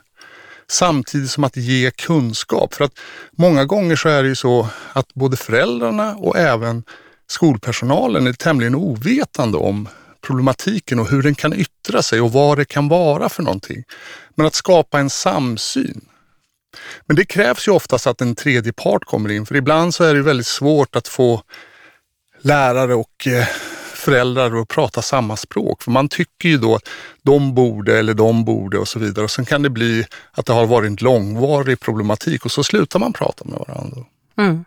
Samtidigt 0.67 1.31
som 1.31 1.43
att 1.43 1.57
ge 1.57 1.91
kunskap. 1.91 2.73
För 2.73 2.85
att 2.85 2.99
många 3.31 3.65
gånger 3.65 3.95
så 3.95 4.09
är 4.09 4.23
det 4.23 4.29
ju 4.29 4.35
så 4.35 4.67
att 4.93 5.13
både 5.13 5.37
föräldrarna 5.37 6.15
och 6.15 6.37
även 6.37 6.83
skolpersonalen 7.27 8.27
är 8.27 8.33
tämligen 8.33 8.75
ovetande 8.75 9.57
om 9.57 9.87
problematiken 10.21 10.99
och 10.99 11.09
hur 11.09 11.23
den 11.23 11.35
kan 11.35 11.53
yttra 11.53 12.01
sig 12.01 12.21
och 12.21 12.31
vad 12.31 12.57
det 12.57 12.65
kan 12.65 12.87
vara 12.87 13.29
för 13.29 13.43
någonting. 13.43 13.83
Men 14.35 14.45
att 14.45 14.55
skapa 14.55 14.99
en 14.99 15.09
samsyn. 15.09 16.01
Men 17.05 17.15
det 17.15 17.25
krävs 17.25 17.67
ju 17.67 17.71
oftast 17.71 18.07
att 18.07 18.21
en 18.21 18.35
tredje 18.35 18.73
part 18.73 19.05
kommer 19.05 19.31
in, 19.31 19.45
för 19.45 19.55
ibland 19.55 19.93
så 19.93 20.03
är 20.03 20.13
det 20.13 20.21
väldigt 20.21 20.47
svårt 20.47 20.95
att 20.95 21.07
få 21.07 21.41
lärare 22.41 22.95
och 22.95 23.27
eh, 23.27 23.47
föräldrar 24.03 24.61
att 24.61 24.67
prata 24.67 25.01
samma 25.01 25.37
språk. 25.37 25.83
För 25.83 25.91
man 25.91 26.09
tycker 26.09 26.49
ju 26.49 26.57
då 26.57 26.75
att 26.75 26.89
de 27.21 27.55
borde 27.55 27.99
eller 27.99 28.13
de 28.13 28.45
borde 28.45 28.77
och 28.77 28.87
så 28.87 28.99
vidare. 28.99 29.25
Och 29.25 29.31
sen 29.31 29.45
kan 29.45 29.61
det 29.61 29.69
bli 29.69 30.05
att 30.31 30.45
det 30.45 30.53
har 30.53 30.65
varit 30.65 30.87
en 30.87 30.97
långvarig 31.01 31.79
problematik 31.79 32.45
och 32.45 32.51
så 32.51 32.63
slutar 32.63 32.99
man 32.99 33.13
prata 33.13 33.45
med 33.45 33.59
varandra. 33.67 34.05
Mm. 34.37 34.65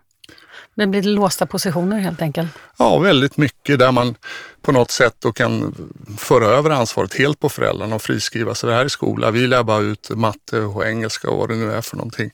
Det 0.75 0.87
blir 0.87 1.03
låsta 1.03 1.47
positioner 1.47 1.99
helt 1.99 2.23
enkelt? 2.23 2.49
Ja, 2.79 2.99
väldigt 2.99 3.37
mycket 3.37 3.79
där 3.79 3.93
man 3.93 4.15
på 4.63 4.73
något 4.73 4.91
sätt 4.91 5.15
då 5.19 5.33
kan 5.33 5.75
föra 6.19 6.47
över 6.47 6.71
ansvaret 6.71 7.15
helt 7.15 7.41
på 7.41 7.49
föräldrarna 7.49 7.95
och 7.95 8.03
friskriva 8.03 8.55
sig. 8.55 8.69
Det 8.69 8.77
här 8.77 8.85
är 8.85 8.89
skola, 8.89 9.31
vi 9.31 9.47
lär 9.47 9.63
bara 9.63 9.81
ut 9.81 10.11
matte 10.11 10.61
och 10.61 10.87
engelska 10.87 11.31
och 11.31 11.39
vad 11.39 11.49
det 11.49 11.55
nu 11.55 11.73
är 11.73 11.81
för 11.81 11.97
någonting. 11.97 12.31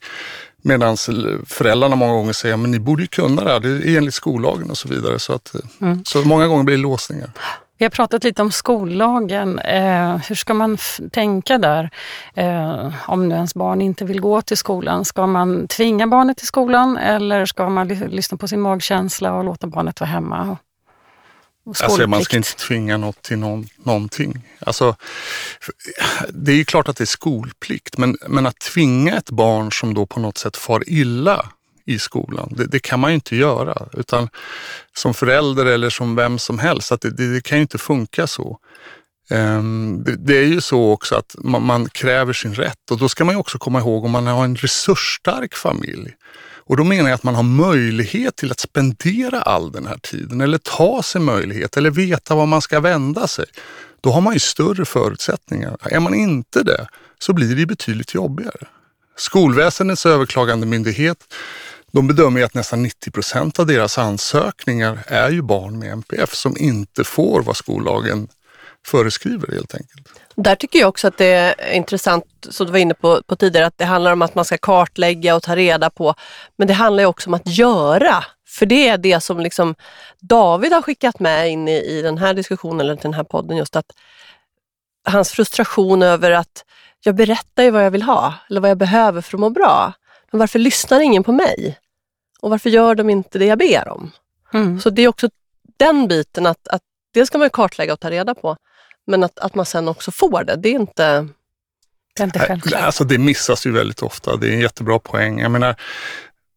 Medan 0.63 0.97
föräldrarna 1.47 1.97
många 1.97 2.13
gånger 2.13 2.33
säger, 2.33 2.57
men 2.57 2.71
ni 2.71 2.79
borde 2.79 3.03
ju 3.03 3.09
kunna 3.09 3.45
det 3.45 3.51
här, 3.51 3.61
det 3.61 3.69
är 3.69 3.99
enligt 3.99 4.15
skollagen 4.15 4.71
och 4.71 4.79
så 4.79 4.89
vidare. 4.89 5.19
Så, 5.19 5.33
att, 5.33 5.53
mm. 5.81 6.05
så 6.05 6.23
många 6.23 6.47
gånger 6.47 6.65
blir 6.65 6.77
det 6.77 6.83
låsningar. 6.83 7.31
Vi 7.79 7.85
har 7.85 7.91
pratat 7.91 8.25
lite 8.25 8.43
om 8.43 8.51
skollagen. 8.51 9.59
Eh, 9.59 10.17
hur 10.29 10.35
ska 10.35 10.55
man 10.55 10.79
tänka 11.13 11.59
där? 11.59 11.91
Eh, 12.35 12.93
om 13.07 13.29
nu 13.29 13.35
ens 13.35 13.55
barn 13.55 13.81
inte 13.81 14.05
vill 14.05 14.21
gå 14.21 14.43
till 14.43 14.57
skolan. 14.57 15.05
Ska 15.05 15.27
man 15.27 15.69
tvinga 15.69 16.07
barnet 16.07 16.37
till 16.37 16.47
skolan 16.47 16.97
eller 16.97 17.47
ska 17.47 17.69
man 17.69 17.89
lyssna 17.89 18.39
på 18.39 18.49
sin 18.49 18.61
magkänsla 18.61 19.35
och 19.35 19.45
låta 19.45 19.67
barnet 19.67 20.01
vara 20.01 20.11
hemma? 20.11 20.57
Alltså 21.67 22.07
man 22.07 22.25
ska 22.25 22.37
inte 22.37 22.55
tvinga 22.57 22.97
något 22.97 23.23
till 23.23 23.39
någon, 23.39 23.69
någonting. 23.85 24.49
Alltså, 24.59 24.97
det 26.29 26.53
är 26.53 26.57
ju 26.57 26.65
klart 26.65 26.89
att 26.89 26.97
det 26.97 27.05
är 27.05 27.07
skolplikt, 27.07 27.99
men, 27.99 28.17
men 28.29 28.47
att 28.47 28.59
tvinga 28.59 29.17
ett 29.17 29.31
barn 29.31 29.73
som 29.73 29.95
då 29.95 30.07
på 30.07 30.21
något 30.21 30.39
sätt 30.39 30.57
far 30.57 30.83
illa 30.87 31.53
i 31.85 31.99
skolan, 31.99 32.53
det, 32.57 32.67
det 32.67 32.79
kan 32.79 33.01
man 33.01 33.11
ju 33.11 33.15
inte 33.15 33.37
göra. 33.37 33.89
Utan 33.93 34.29
som 34.97 35.15
förälder 35.15 35.67
eller 35.67 35.91
som 35.91 36.17
vem 36.17 36.39
som 36.39 36.59
helst, 36.59 36.93
att 36.93 37.01
det, 37.01 37.11
det, 37.11 37.35
det 37.35 37.41
kan 37.41 37.59
ju 37.59 37.63
inte 37.63 37.79
funka 37.79 38.27
så. 38.27 38.59
Um, 39.31 40.05
det, 40.05 40.17
det, 40.17 40.39
är 40.39 40.47
ju 40.47 40.61
så 40.61 40.91
också 40.91 41.15
att 41.15 41.35
man, 41.39 41.63
man, 41.63 41.89
kräver 41.89 42.33
sin 42.33 42.55
rätt 42.55 42.91
och 42.91 42.99
då 42.99 43.09
ska 43.09 43.25
man 43.25 43.35
ju 43.35 43.39
också 43.39 43.59
komma 43.59 43.79
ihåg 43.79 44.05
om 44.05 44.11
man 44.11 44.27
har 44.27 44.45
en 44.45 44.57
resursstark 44.57 45.55
familj 45.55 46.15
och 46.65 46.77
då 46.77 46.85
menar 46.85 47.11
jag 47.11 47.15
att 47.15 47.23
man 47.23 47.35
har 47.35 47.43
möjlighet 47.43 48.37
till 48.37 48.51
att 48.51 48.61
spendera 48.61 49.43
all 49.43 49.73
den 49.73 49.87
här 49.87 49.99
tiden 49.99 50.41
eller 50.41 50.59
ta 50.59 51.03
sig 51.03 51.21
möjlighet 51.21 51.77
eller 51.77 51.91
veta 51.91 52.35
var 52.35 52.47
man 52.47 52.63
ska 52.63 52.81
vända 52.81 53.29
sig. 53.29 53.45
Då 54.01 54.11
har 54.11 54.21
man 54.21 54.33
ju 54.35 54.41
större 54.41 54.85
förutsättningar. 54.85 55.77
Är 55.83 56.01
man 56.01 56.15
inte 56.15 56.63
det 56.63 56.87
så 57.19 57.33
blir 57.33 57.57
det 57.57 57.67
betydligt 57.67 58.15
jobbigare. 58.15 58.67
Skolväsendets 59.17 60.07
överklagande 60.07 60.67
myndighet 60.67 61.35
de 61.93 62.07
bedömer 62.07 62.43
att 62.43 62.55
nästan 62.55 62.83
90 62.83 63.11
procent 63.11 63.59
av 63.59 63.67
deras 63.67 63.99
ansökningar 63.99 65.05
är 65.07 65.31
ju 65.31 65.43
barn 65.43 65.79
med 65.79 65.93
MPF 65.93 66.35
som 66.35 66.57
inte 66.57 67.05
får 67.05 67.43
vad 67.43 67.57
skollagen 67.57 68.29
föreskriver 68.87 69.53
helt 69.53 69.75
enkelt. 69.75 70.09
Där 70.35 70.55
tycker 70.55 70.79
jag 70.79 70.89
också 70.89 71.09
att 71.09 71.19
det 71.19 71.27
är 71.27 71.73
intressant, 71.73 72.25
som 72.51 72.67
du 72.67 72.73
var 72.73 72.79
inne 72.79 72.95
på, 72.95 73.23
på 73.23 73.37
tidigare, 73.37 73.67
att 73.67 73.79
det 73.79 73.85
handlar 73.85 74.13
om 74.13 74.23
att 74.23 74.35
man 74.35 74.45
ska 74.45 74.59
kartlägga 74.59 75.37
och 75.37 75.43
ta 75.43 75.57
reda 75.57 75.91
på. 75.91 76.15
Men 76.57 76.69
det 76.69 76.75
handlar 76.75 77.05
också 77.05 77.31
om 77.31 77.35
att 77.35 77.47
göra. 77.47 78.25
För 78.49 78.67
det 78.67 78.89
är 78.89 78.99
det 78.99 79.21
som 79.21 79.41
liksom 79.41 79.75
David 80.21 80.73
har 80.73 80.83
skickat 80.83 81.21
med 81.21 81.51
in 81.51 81.69
i, 81.69 81.77
i 81.77 82.03
den 82.03 82.19
här 82.19 82.35
diskussionen, 82.35 82.81
eller 82.81 82.97
den 82.97 83.15
här 83.15 83.25
podden, 83.25 83.57
just 83.57 83.77
att 83.77 83.87
hans 85.05 85.31
frustration 85.31 86.03
över 86.03 86.31
att 86.31 86.65
jag 87.05 87.15
berättar 87.15 87.63
ju 87.63 87.71
vad 87.71 87.85
jag 87.85 87.91
vill 87.91 88.03
ha, 88.03 88.35
eller 88.51 88.61
vad 88.61 88.71
jag 88.71 88.79
behöver 88.79 89.21
för 89.21 89.37
att 89.37 89.41
må 89.41 89.51
bra. 89.51 89.93
Men 90.31 90.39
varför 90.39 90.59
lyssnar 90.59 91.01
ingen 91.01 91.25
på 91.25 91.33
mig? 91.33 91.79
Och 92.41 92.51
varför 92.51 92.71
gör 92.71 92.95
de 92.95 93.11
inte 93.11 93.39
det 93.39 93.47
jag 93.47 93.59
ber 93.59 93.89
om? 93.89 94.13
Mm. 94.55 94.81
Så 94.81 94.91
det 94.91 95.03
är 95.03 95.09
också 95.09 95.29
den 95.77 96.09
biten 96.09 96.47
att, 96.47 96.69
att 96.69 96.83
det 97.15 97.27
ska 97.27 97.39
man 97.39 97.51
kartlägga 97.51 97.93
och 97.93 98.01
ta 98.01 98.11
reda 98.11 98.35
på. 98.35 98.57
Men 99.07 99.25
att, 99.25 99.39
att 99.39 99.55
man 99.55 99.67
sen 99.67 99.89
också 99.89 100.11
får 100.11 100.45
det, 100.45 100.57
det 100.57 100.69
är 100.69 100.81
inte... 100.81 101.29
Det 102.15 102.23
är 102.23 102.25
inte 102.25 102.39
självklart. 102.39 102.83
Alltså 102.83 103.05
det 103.05 103.19
missas 103.19 103.67
ju 103.67 103.73
väldigt 103.73 104.03
ofta. 104.03 104.37
Det 104.37 104.49
är 104.49 104.53
en 104.53 104.61
jättebra 104.61 104.99
poäng. 104.99 105.41
Jag 105.41 105.51
menar, 105.51 105.77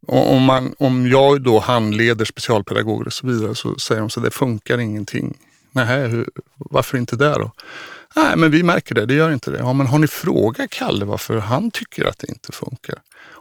om, 0.08 0.44
man, 0.44 0.76
om 0.80 1.08
jag 1.08 1.42
då 1.42 1.60
handleder 1.60 2.26
specialpedagoger 2.26 3.06
och 3.06 3.14
så 3.14 3.28
vidare 3.28 3.56
så 3.56 3.76
säger 3.76 4.02
de 4.02 4.10
så 4.10 4.20
det 4.20 4.32
funkar 4.32 4.78
ingenting. 4.78 5.38
Nej, 5.72 6.08
hur, 6.08 6.30
varför 6.56 6.98
inte 6.98 7.16
det 7.16 7.34
då? 7.34 7.52
Nej, 8.16 8.36
men 8.38 8.52
vi 8.52 8.64
märker 8.64 8.96
det, 8.96 9.06
det 9.06 9.14
gör 9.14 9.32
inte 9.32 9.52
det. 9.52 9.58
Ja, 9.58 9.74
men 9.74 9.88
har 9.88 10.00
ni 10.00 10.08
frågat 10.08 10.70
Kalle 10.70 11.06
varför 11.06 11.38
han 11.38 11.72
tycker 11.72 12.06
att 12.06 12.20
det 12.20 12.28
inte 12.28 12.52
funkar? 12.52 12.96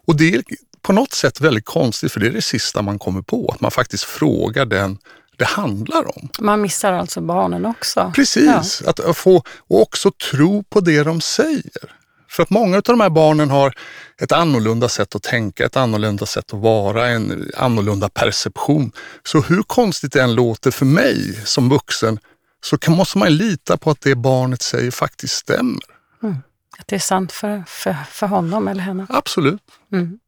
Och 0.06 0.16
det 0.16 0.34
är 0.34 0.42
på 0.82 0.92
något 0.92 1.12
sätt 1.12 1.40
väldigt 1.40 1.64
konstigt, 1.64 2.12
för 2.12 2.20
det 2.20 2.26
är 2.26 2.30
det 2.30 2.42
sista 2.42 2.82
man 2.82 2.98
kommer 2.98 3.22
på, 3.22 3.50
att 3.54 3.60
man 3.60 3.70
faktiskt 3.70 4.04
frågar 4.04 4.66
den 4.66 4.98
det 5.36 5.44
handlar 5.44 6.18
om. 6.18 6.28
Man 6.40 6.60
missar 6.60 6.92
alltså 6.92 7.20
barnen 7.20 7.66
också. 7.66 8.12
Precis, 8.14 8.82
ja. 8.84 8.90
att 8.90 9.16
få 9.16 9.42
och 9.58 9.82
också 9.82 10.10
tro 10.30 10.62
på 10.62 10.80
det 10.80 11.02
de 11.02 11.20
säger. 11.20 11.94
För 12.30 12.42
att 12.42 12.50
många 12.50 12.76
av 12.76 12.82
de 12.82 13.00
här 13.00 13.10
barnen 13.10 13.50
har 13.50 13.74
ett 14.20 14.32
annorlunda 14.32 14.88
sätt 14.88 15.14
att 15.14 15.22
tänka, 15.22 15.64
ett 15.64 15.76
annorlunda 15.76 16.26
sätt 16.26 16.54
att 16.54 16.60
vara, 16.60 17.08
en 17.08 17.50
annorlunda 17.56 18.08
perception. 18.08 18.92
Så 19.22 19.40
hur 19.40 19.62
konstigt 19.62 20.12
det 20.12 20.22
än 20.22 20.34
låter 20.34 20.70
för 20.70 20.86
mig 20.86 21.40
som 21.44 21.68
vuxen 21.68 22.18
så 22.64 22.78
kan, 22.78 22.96
måste 22.96 23.18
man 23.18 23.36
lita 23.36 23.76
på 23.76 23.90
att 23.90 24.00
det 24.00 24.14
barnet 24.14 24.62
säger 24.62 24.90
faktiskt 24.90 25.34
stämmer. 25.34 25.82
Mm. 26.22 26.36
Att 26.78 26.88
det 26.88 26.96
är 26.96 27.00
sant 27.00 27.32
för, 27.32 27.62
för, 27.66 27.96
för 28.10 28.26
honom 28.26 28.68
eller 28.68 28.82
henne. 28.82 29.06
Absolut. 29.08 29.62
Mm. 29.92 30.18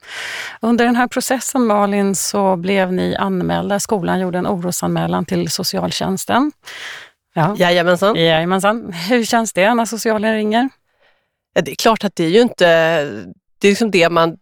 Under 0.60 0.84
den 0.84 0.96
här 0.96 1.08
processen 1.08 1.66
Malin 1.66 2.14
så 2.14 2.56
blev 2.56 2.92
ni 2.92 3.16
anmälda. 3.16 3.80
Skolan 3.80 4.20
gjorde 4.20 4.38
en 4.38 4.46
orosanmälan 4.46 5.24
till 5.24 5.50
socialtjänsten. 5.50 6.52
Ja. 7.34 7.56
Jajamensan. 7.58 8.16
Jajamensan. 8.16 8.92
Hur 8.92 9.24
känns 9.24 9.52
det 9.52 9.74
när 9.74 9.84
socialen 9.84 10.34
ringer? 10.34 10.68
Ja, 11.54 11.62
det 11.62 11.70
är 11.70 11.76
klart 11.76 12.04
att 12.04 12.16
det 12.16 12.24
är 12.24 12.30
ju 12.30 12.40
inte 12.40 12.66
det, 13.58 13.68
är 13.68 13.70
liksom 13.70 13.90
det 13.90 14.08
man 14.08 14.36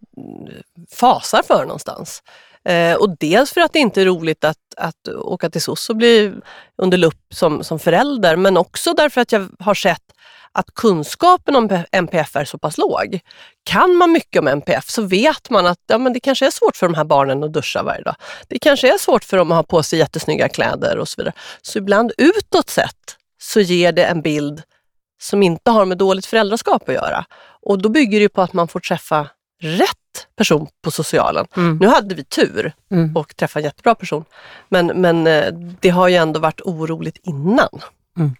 fasar 0.92 1.42
för 1.42 1.64
någonstans. 1.64 2.22
Eh, 2.64 2.94
och 2.94 3.16
dels 3.18 3.52
för 3.52 3.60
att 3.60 3.72
det 3.72 3.78
inte 3.78 4.00
är 4.00 4.04
roligt 4.04 4.44
att, 4.44 4.58
att 4.76 5.08
åka 5.08 5.50
till 5.50 5.62
SOS 5.62 5.90
och 5.90 5.96
bli 5.96 6.32
under 6.76 6.98
lupp 6.98 7.34
som, 7.34 7.64
som 7.64 7.78
förälder, 7.78 8.36
men 8.36 8.56
också 8.56 8.94
därför 8.94 9.20
att 9.20 9.32
jag 9.32 9.48
har 9.58 9.74
sett 9.74 10.13
att 10.54 10.74
kunskapen 10.74 11.56
om 11.56 11.84
MPF 11.92 12.36
är 12.36 12.44
så 12.44 12.58
pass 12.58 12.78
låg. 12.78 13.20
Kan 13.64 13.96
man 13.96 14.12
mycket 14.12 14.40
om 14.40 14.48
MPF 14.48 14.90
så 14.90 15.02
vet 15.02 15.50
man 15.50 15.66
att 15.66 15.78
ja, 15.86 15.98
men 15.98 16.12
det 16.12 16.20
kanske 16.20 16.46
är 16.46 16.50
svårt 16.50 16.76
för 16.76 16.86
de 16.86 16.94
här 16.94 17.04
barnen 17.04 17.44
att 17.44 17.52
duscha 17.52 17.82
varje 17.82 18.02
dag. 18.02 18.16
Det 18.48 18.58
kanske 18.58 18.94
är 18.94 18.98
svårt 18.98 19.24
för 19.24 19.36
dem 19.36 19.52
att 19.52 19.56
ha 19.56 19.62
på 19.62 19.82
sig 19.82 19.98
jättesnygga 19.98 20.48
kläder 20.48 20.98
och 20.98 21.08
så 21.08 21.14
vidare. 21.16 21.34
Så 21.62 21.78
ibland 21.78 22.12
utåt 22.18 22.70
sett 22.70 23.16
så 23.42 23.60
ger 23.60 23.92
det 23.92 24.04
en 24.04 24.22
bild 24.22 24.62
som 25.22 25.42
inte 25.42 25.70
har 25.70 25.84
med 25.84 25.98
dåligt 25.98 26.26
föräldraskap 26.26 26.88
att 26.88 26.94
göra. 26.94 27.24
Och 27.62 27.82
då 27.82 27.88
bygger 27.88 28.20
det 28.20 28.28
på 28.28 28.42
att 28.42 28.52
man 28.52 28.68
får 28.68 28.80
träffa 28.80 29.28
rätt 29.62 30.26
person 30.36 30.66
på 30.82 30.90
socialen. 30.90 31.46
Mm. 31.56 31.78
Nu 31.80 31.86
hade 31.86 32.14
vi 32.14 32.24
tur 32.24 32.72
mm. 32.90 33.16
och 33.16 33.36
träffade 33.36 33.60
en 33.60 33.64
jättebra 33.64 33.94
person. 33.94 34.24
Men, 34.68 34.86
men 34.86 35.26
eh, 35.26 35.52
det 35.80 35.88
har 35.88 36.08
ju 36.08 36.14
ändå 36.14 36.40
varit 36.40 36.60
oroligt 36.60 37.16
innan. 37.22 37.80
Mm. 38.18 38.36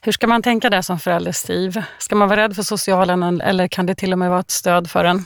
Hur 0.00 0.12
ska 0.12 0.26
man 0.26 0.42
tänka 0.42 0.70
där 0.70 0.82
som 0.82 0.98
förälder, 0.98 1.32
Steve? 1.32 1.84
Ska 1.98 2.16
man 2.16 2.28
vara 2.28 2.40
rädd 2.40 2.56
för 2.56 2.62
socialen 2.62 3.40
eller 3.40 3.68
kan 3.68 3.86
det 3.86 3.94
till 3.94 4.12
och 4.12 4.18
med 4.18 4.30
vara 4.30 4.40
ett 4.40 4.50
stöd 4.50 4.90
för 4.90 5.04
en? 5.04 5.24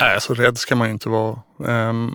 Nej, 0.00 0.20
så 0.20 0.34
rädd 0.34 0.58
ska 0.58 0.76
man 0.76 0.88
ju 0.88 0.92
inte 0.92 1.08
vara. 1.08 1.38
Ehm, 1.66 2.14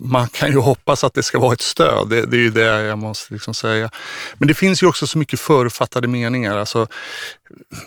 man 0.00 0.28
kan 0.28 0.50
ju 0.50 0.58
hoppas 0.58 1.04
att 1.04 1.14
det 1.14 1.22
ska 1.22 1.38
vara 1.38 1.52
ett 1.52 1.60
stöd, 1.60 2.08
det, 2.08 2.26
det 2.26 2.36
är 2.36 2.40
ju 2.40 2.50
det 2.50 2.82
jag 2.82 2.98
måste 2.98 3.34
liksom 3.34 3.54
säga. 3.54 3.90
Men 4.34 4.48
det 4.48 4.54
finns 4.54 4.82
ju 4.82 4.86
också 4.86 5.06
så 5.06 5.18
mycket 5.18 5.40
förutfattade 5.40 6.08
meningar. 6.08 6.56
Alltså, 6.56 6.86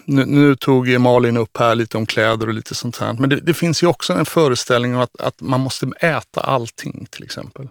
nu, 0.05 0.25
nu, 0.25 0.55
tog 0.55 0.99
Malin 0.99 1.37
upp 1.37 1.57
här 1.57 1.75
lite 1.75 1.97
om 1.97 2.05
kläder 2.05 2.47
och 2.47 2.53
lite 2.53 2.75
sånt 2.75 2.97
här. 2.97 3.13
Men 3.13 3.29
det, 3.29 3.35
det 3.35 3.53
finns 3.53 3.83
ju 3.83 3.87
också 3.87 4.13
en 4.13 4.25
föreställning 4.25 4.95
om 4.95 5.01
att, 5.01 5.21
att 5.21 5.41
man 5.41 5.59
måste 5.59 5.91
äta 5.99 6.41
allting 6.41 7.07
till 7.09 7.23
exempel. 7.23 7.67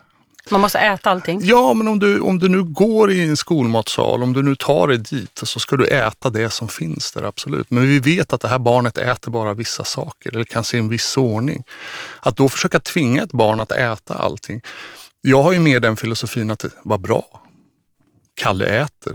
Man 0.51 0.61
måste 0.61 0.79
äta 0.79 1.11
allting? 1.11 1.41
Ja, 1.43 1.75
men 1.75 1.89
om 1.89 1.99
du, 1.99 2.21
om 2.21 2.39
du 2.39 2.49
nu 2.49 2.63
går 2.63 3.11
i 3.11 3.29
en 3.29 3.37
skolmatsal, 3.37 4.23
om 4.23 4.33
du 4.33 4.43
nu 4.43 4.57
tar 4.57 4.89
dig 4.89 4.99
dit 4.99 5.41
så 5.43 5.61
ska 5.61 5.77
du 5.77 5.87
äta 5.87 6.31
det 6.31 6.51
som 6.51 6.69
finns 6.69 7.13
där, 7.13 7.23
absolut. 7.23 7.71
Men 7.71 7.89
vi 7.89 7.99
vet 7.99 8.33
att 8.33 8.41
det 8.41 8.49
här 8.49 8.59
barnet 8.59 8.99
äter 8.99 9.31
bara 9.31 9.55
vissa 9.55 9.85
saker 9.85 10.35
eller 10.35 10.45
kanske 10.45 10.77
i 10.77 10.81
en 10.81 10.89
viss 10.89 11.17
ordning. 11.17 11.65
Att 12.21 12.37
då 12.37 12.49
försöka 12.49 12.81
tvinga 12.81 13.23
ett 13.23 13.33
barn 13.33 13.61
att 13.61 13.73
äta 13.73 14.15
allting. 14.15 14.63
Jag 15.21 15.43
har 15.43 15.53
ju 15.53 15.59
med 15.59 15.83
den 15.83 15.97
filosofin 15.97 16.51
att 16.51 16.59
det 16.59 16.71
var 16.83 16.99
bra. 16.99 17.43
Kalle 18.35 18.67
äter. 18.67 19.15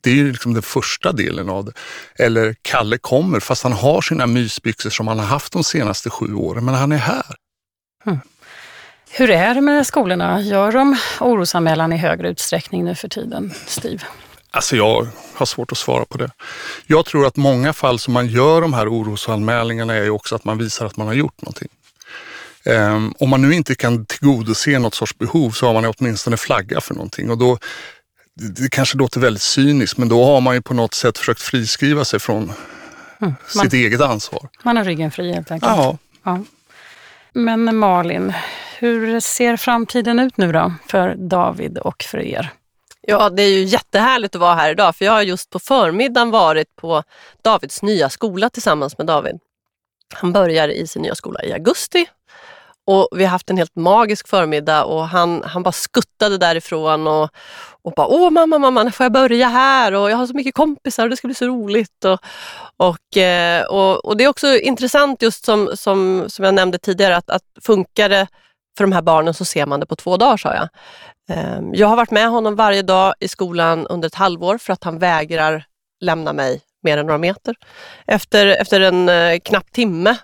Det 0.00 0.10
är 0.10 0.14
ju 0.14 0.32
liksom 0.32 0.54
den 0.54 0.62
första 0.62 1.12
delen 1.12 1.48
av 1.48 1.64
det. 1.64 1.72
Eller 2.24 2.56
Kalle 2.62 2.98
kommer 2.98 3.40
fast 3.40 3.62
han 3.62 3.72
har 3.72 4.00
sina 4.00 4.26
mysbyxor 4.26 4.90
som 4.90 5.08
han 5.08 5.18
har 5.18 5.26
haft 5.26 5.52
de 5.52 5.64
senaste 5.64 6.10
sju 6.10 6.34
åren, 6.34 6.64
men 6.64 6.74
han 6.74 6.92
är 6.92 6.96
här. 6.96 7.36
Hmm. 8.04 8.18
Hur 9.10 9.30
är 9.30 9.54
det 9.54 9.60
med 9.60 9.86
skolorna? 9.86 10.40
Gör 10.40 10.72
de 10.72 10.96
orosanmälan 11.20 11.92
i 11.92 11.96
högre 11.96 12.28
utsträckning 12.28 12.84
nu 12.84 12.94
för 12.94 13.08
tiden, 13.08 13.52
Steve? 13.66 14.04
Alltså 14.50 14.76
jag 14.76 15.08
har 15.34 15.46
svårt 15.46 15.72
att 15.72 15.78
svara 15.78 16.04
på 16.04 16.18
det. 16.18 16.30
Jag 16.86 17.06
tror 17.06 17.26
att 17.26 17.36
många 17.36 17.72
fall 17.72 17.98
som 17.98 18.14
man 18.14 18.26
gör 18.26 18.60
de 18.60 18.72
här 18.72 18.92
orosanmälningarna 18.92 19.94
är 19.94 20.02
ju 20.02 20.10
också 20.10 20.34
att 20.34 20.44
man 20.44 20.58
visar 20.58 20.86
att 20.86 20.96
man 20.96 21.06
har 21.06 21.14
gjort 21.14 21.42
någonting. 21.42 21.68
Um, 22.64 23.14
om 23.18 23.30
man 23.30 23.42
nu 23.42 23.54
inte 23.54 23.74
kan 23.74 24.06
tillgodose 24.06 24.78
något 24.78 24.94
sorts 24.94 25.18
behov 25.18 25.50
så 25.50 25.66
har 25.66 25.74
man 25.74 25.94
åtminstone 25.98 26.36
flagga 26.36 26.80
för 26.80 26.94
någonting 26.94 27.30
och 27.30 27.38
då 27.38 27.58
det 28.34 28.70
kanske 28.70 28.98
låter 28.98 29.20
väldigt 29.20 29.42
cyniskt 29.42 29.98
men 29.98 30.08
då 30.08 30.24
har 30.24 30.40
man 30.40 30.54
ju 30.54 30.62
på 30.62 30.74
något 30.74 30.94
sätt 30.94 31.18
försökt 31.18 31.40
friskriva 31.40 32.04
sig 32.04 32.20
från 32.20 32.42
mm, 32.42 32.54
man, 33.20 33.64
sitt 33.64 33.72
eget 33.72 34.00
ansvar. 34.00 34.48
Man 34.62 34.76
har 34.76 34.84
ryggen 34.84 35.10
fri 35.10 35.32
helt 35.32 35.50
enkelt. 35.50 35.72
Ja. 35.76 35.98
ja. 36.22 36.44
Men 37.38 37.76
Malin, 37.76 38.32
hur 38.78 39.20
ser 39.20 39.56
framtiden 39.56 40.18
ut 40.18 40.36
nu 40.36 40.52
då 40.52 40.72
för 40.86 41.14
David 41.14 41.78
och 41.78 42.02
för 42.02 42.18
er? 42.18 42.50
Ja, 43.00 43.30
det 43.30 43.42
är 43.42 43.50
ju 43.50 43.64
jättehärligt 43.64 44.34
att 44.34 44.40
vara 44.40 44.54
här 44.54 44.70
idag 44.70 44.96
för 44.96 45.04
jag 45.04 45.12
har 45.12 45.22
just 45.22 45.50
på 45.50 45.58
förmiddagen 45.58 46.30
varit 46.30 46.76
på 46.76 47.02
Davids 47.42 47.82
nya 47.82 48.10
skola 48.10 48.50
tillsammans 48.50 48.98
med 48.98 49.06
David. 49.06 49.38
Han 50.14 50.32
börjar 50.32 50.68
i 50.68 50.86
sin 50.86 51.02
nya 51.02 51.14
skola 51.14 51.44
i 51.44 51.52
augusti 51.52 52.06
och 52.88 53.08
vi 53.12 53.24
har 53.24 53.30
haft 53.30 53.50
en 53.50 53.56
helt 53.56 53.76
magisk 53.76 54.28
förmiddag 54.28 54.84
och 54.84 55.08
han, 55.08 55.42
han 55.44 55.62
bara 55.62 55.72
skuttade 55.72 56.38
därifrån 56.38 57.06
och, 57.06 57.30
och 57.82 57.92
bara 57.92 58.06
Åh 58.06 58.30
mamma, 58.30 58.58
mamma, 58.58 58.90
får 58.90 59.04
jag 59.04 59.12
börja 59.12 59.48
här? 59.48 59.92
Och 59.92 60.10
jag 60.10 60.16
har 60.16 60.26
så 60.26 60.34
mycket 60.34 60.54
kompisar 60.54 61.04
och 61.04 61.10
det 61.10 61.16
ska 61.16 61.28
bli 61.28 61.34
så 61.34 61.46
roligt. 61.46 62.04
Och, 62.04 62.20
och, 62.76 63.16
eh, 63.16 63.64
och, 63.64 64.04
och 64.04 64.16
det 64.16 64.24
är 64.24 64.28
också 64.28 64.46
intressant 64.56 65.22
just 65.22 65.44
som, 65.44 65.70
som, 65.74 66.24
som 66.28 66.44
jag 66.44 66.54
nämnde 66.54 66.78
tidigare 66.78 67.16
att, 67.16 67.30
att 67.30 67.42
funkar 67.62 68.08
det 68.08 68.26
för 68.78 68.84
de 68.84 68.92
här 68.92 69.02
barnen 69.02 69.34
så 69.34 69.44
ser 69.44 69.66
man 69.66 69.80
det 69.80 69.86
på 69.86 69.96
två 69.96 70.16
dagar, 70.16 70.36
sa 70.36 70.54
jag. 70.54 70.68
Ehm, 71.30 71.74
jag 71.74 71.88
har 71.88 71.96
varit 71.96 72.10
med 72.10 72.28
honom 72.28 72.56
varje 72.56 72.82
dag 72.82 73.14
i 73.20 73.28
skolan 73.28 73.86
under 73.86 74.06
ett 74.06 74.14
halvår 74.14 74.58
för 74.58 74.72
att 74.72 74.84
han 74.84 74.98
vägrar 74.98 75.64
lämna 76.00 76.32
mig 76.32 76.60
mer 76.82 76.98
än 76.98 77.06
några 77.06 77.18
meter. 77.18 77.54
Efter, 78.06 78.46
efter 78.46 78.80
en 78.80 79.08
eh, 79.08 79.38
knapp 79.38 79.72
timme 79.72 80.16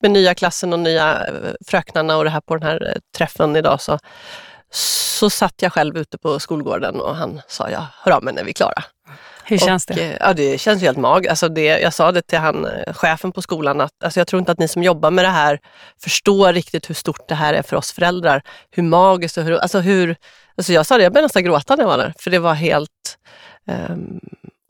med 0.00 0.10
nya 0.10 0.34
klassen 0.34 0.72
och 0.72 0.78
nya 0.78 1.26
eh, 1.26 1.32
fröknarna 1.66 2.16
och 2.16 2.24
det 2.24 2.30
här 2.30 2.40
på 2.40 2.56
den 2.56 2.68
här 2.68 2.88
eh, 2.88 3.00
träffen 3.16 3.56
idag 3.56 3.80
så, 3.80 3.98
så 4.70 5.30
satt 5.30 5.62
jag 5.62 5.72
själv 5.72 5.96
ute 5.96 6.18
på 6.18 6.40
skolgården 6.40 7.00
och 7.00 7.16
han 7.16 7.40
sa, 7.48 7.70
jag 7.70 7.84
hör 8.02 8.12
av 8.12 8.24
mig 8.24 8.34
när 8.34 8.44
vi 8.44 8.50
är 8.50 8.54
klara. 8.54 8.84
Hur 9.44 9.58
känns 9.58 9.86
och, 9.86 9.96
det? 9.96 10.16
Ja, 10.20 10.32
det 10.32 10.58
känns 10.58 10.82
helt 10.82 10.98
mag. 10.98 11.28
Alltså 11.28 11.48
det, 11.48 11.80
jag 11.80 11.94
sa 11.94 12.12
det 12.12 12.22
till 12.22 12.38
han, 12.38 12.66
chefen 12.94 13.32
på 13.32 13.42
skolan 13.42 13.80
att 13.80 14.04
alltså 14.04 14.20
jag 14.20 14.26
tror 14.26 14.40
inte 14.40 14.52
att 14.52 14.58
ni 14.58 14.68
som 14.68 14.82
jobbar 14.82 15.10
med 15.10 15.24
det 15.24 15.28
här 15.28 15.60
förstår 16.02 16.52
riktigt 16.52 16.90
hur 16.90 16.94
stort 16.94 17.28
det 17.28 17.34
här 17.34 17.54
är 17.54 17.62
för 17.62 17.76
oss 17.76 17.92
föräldrar. 17.92 18.42
Hur 18.70 18.82
magiskt 18.82 19.38
och 19.38 19.44
hur... 19.44 19.58
Alltså 19.58 19.80
hur 19.80 20.16
alltså 20.56 20.72
jag 20.72 20.86
sa 20.86 20.96
det, 20.96 21.02
jag 21.02 21.12
började 21.12 21.24
nästan 21.24 21.44
gråta 21.44 21.76
när 21.76 21.82
jag 21.82 21.88
var 21.88 21.98
där. 21.98 22.14
För 22.18 22.30
det 22.30 22.38
var 22.38 22.54
helt... 22.54 23.18
Um, 23.90 24.20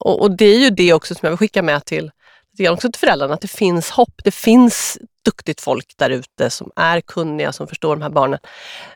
och, 0.00 0.22
och, 0.22 0.36
det 0.36 0.44
är 0.44 0.58
ju 0.58 0.70
det 0.70 0.92
också 0.92 1.14
som 1.14 1.20
jag 1.22 1.30
vill 1.30 1.38
skicka 1.38 1.62
med 1.62 1.84
till, 1.84 2.10
också 2.70 2.92
till 2.92 3.00
föräldrarna, 3.00 3.34
att 3.34 3.40
det 3.40 3.48
finns 3.48 3.90
hopp. 3.90 4.20
Det 4.24 4.30
finns 4.30 4.98
duktigt 5.28 5.60
folk 5.60 5.94
där 5.96 6.10
ute 6.10 6.50
som 6.50 6.70
är 6.76 7.00
kunniga, 7.00 7.52
som 7.52 7.66
förstår 7.66 7.96
de 7.96 8.02
här 8.02 8.10
barnen. 8.10 8.38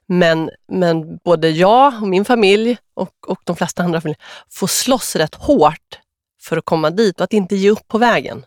Men, 0.06 0.50
men 0.68 1.16
både 1.16 1.50
jag 1.50 2.02
och 2.02 2.08
min 2.08 2.24
familj 2.24 2.76
och, 2.94 3.14
och 3.26 3.40
de 3.44 3.56
flesta 3.56 3.82
andra 3.82 4.00
familjer 4.00 4.22
får 4.50 4.66
slåss 4.66 5.16
rätt 5.16 5.34
hårt 5.34 5.98
för 6.42 6.56
att 6.56 6.64
komma 6.64 6.90
dit 6.90 7.20
och 7.20 7.24
att 7.24 7.32
inte 7.32 7.56
ge 7.56 7.70
upp 7.70 7.88
på 7.88 7.98
vägen. 7.98 8.44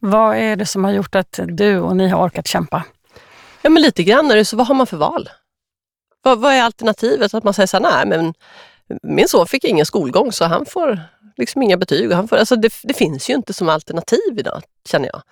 Vad 0.00 0.36
är 0.36 0.56
det 0.56 0.66
som 0.66 0.84
har 0.84 0.92
gjort 0.92 1.14
att 1.14 1.40
du 1.46 1.78
och 1.78 1.96
ni 1.96 2.08
har 2.08 2.26
orkat 2.26 2.46
kämpa? 2.46 2.84
Ja, 3.62 3.70
men 3.70 3.82
lite 3.82 4.02
grann 4.02 4.30
är 4.30 4.36
det 4.36 4.44
så, 4.44 4.56
vad 4.56 4.66
har 4.66 4.74
man 4.74 4.86
för 4.86 4.96
val? 4.96 5.28
Vad, 6.22 6.38
vad 6.38 6.52
är 6.52 6.62
alternativet? 6.62 7.34
Att 7.34 7.44
man 7.44 7.54
säger 7.54 7.66
så 7.66 7.76
här, 7.76 7.82
nej 7.82 8.06
men 8.06 8.34
min 9.02 9.28
son 9.28 9.46
fick 9.46 9.64
ingen 9.64 9.86
skolgång 9.86 10.32
så 10.32 10.44
han 10.44 10.66
får 10.66 11.00
liksom 11.36 11.62
inga 11.62 11.76
betyg. 11.76 12.12
Han 12.12 12.28
får, 12.28 12.36
alltså 12.36 12.56
det, 12.56 12.72
det 12.82 12.94
finns 12.94 13.30
ju 13.30 13.34
inte 13.34 13.52
som 13.52 13.68
alternativ 13.68 14.38
idag, 14.38 14.62
känner 14.88 15.08
jag. 15.12 15.22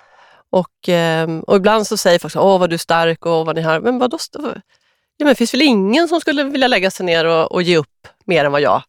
Och, 0.55 0.89
ehm, 0.89 1.41
och 1.41 1.57
ibland 1.57 1.87
så 1.87 1.97
säger 1.97 2.19
folk 2.19 2.33
så, 2.33 2.41
åh 2.41 2.59
vad 2.59 2.71
du 2.71 2.75
är 2.75 2.79
stark 2.79 3.27
och 3.27 3.47
vad 3.47 3.57
ni 3.57 3.63
har. 3.63 3.81
Men 3.81 3.99
vadå? 3.99 4.19
ja, 4.33 4.51
men 5.19 5.29
det 5.29 5.35
finns 5.35 5.55
väl 5.55 5.63
ingen 5.63 6.09
som 6.09 6.21
skulle 6.21 6.45
vilja 6.45 6.69
lägga 6.69 6.91
sig 6.91 7.07
ner 7.07 7.25
och, 7.25 7.53
och 7.53 7.63
ge 7.63 7.77
upp 7.77 8.09
mer 8.25 8.45
än 8.45 8.53
vad 8.53 8.61
jag 8.61 8.83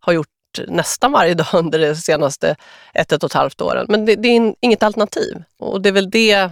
har 0.00 0.12
gjort 0.12 0.28
nästan 0.68 1.12
varje 1.12 1.34
dag 1.40 1.46
under 1.52 1.78
de 1.78 1.96
senaste 1.96 2.56
ett, 2.94 3.12
ett 3.12 3.22
och 3.22 3.30
ett 3.30 3.34
halvt 3.34 3.60
åren. 3.60 3.86
Men 3.88 4.06
det, 4.06 4.16
det 4.16 4.28
är 4.28 4.54
inget 4.60 4.82
alternativ. 4.82 5.42
Och 5.58 5.80
det 5.80 5.88
är 5.88 5.92
väl 5.92 6.10
det 6.10 6.50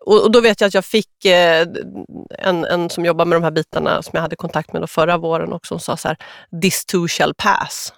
och, 0.00 0.30
då 0.30 0.40
vet 0.40 0.60
jag 0.60 0.68
att 0.68 0.74
jag 0.74 0.84
fick 0.84 1.24
eh, 1.24 1.66
en, 2.38 2.64
en 2.64 2.90
som 2.90 3.04
jobbar 3.04 3.24
med 3.24 3.36
de 3.36 3.42
här 3.42 3.50
bitarna 3.50 4.02
som 4.02 4.10
jag 4.14 4.22
hade 4.22 4.36
kontakt 4.36 4.72
med 4.72 4.90
förra 4.90 5.16
våren 5.16 5.52
också 5.52 5.78
som 5.78 5.80
sa 5.80 5.96
så 5.96 6.08
här, 6.08 6.16
this 6.62 6.84
too 6.84 7.08
shall 7.08 7.34
pass. 7.34 7.92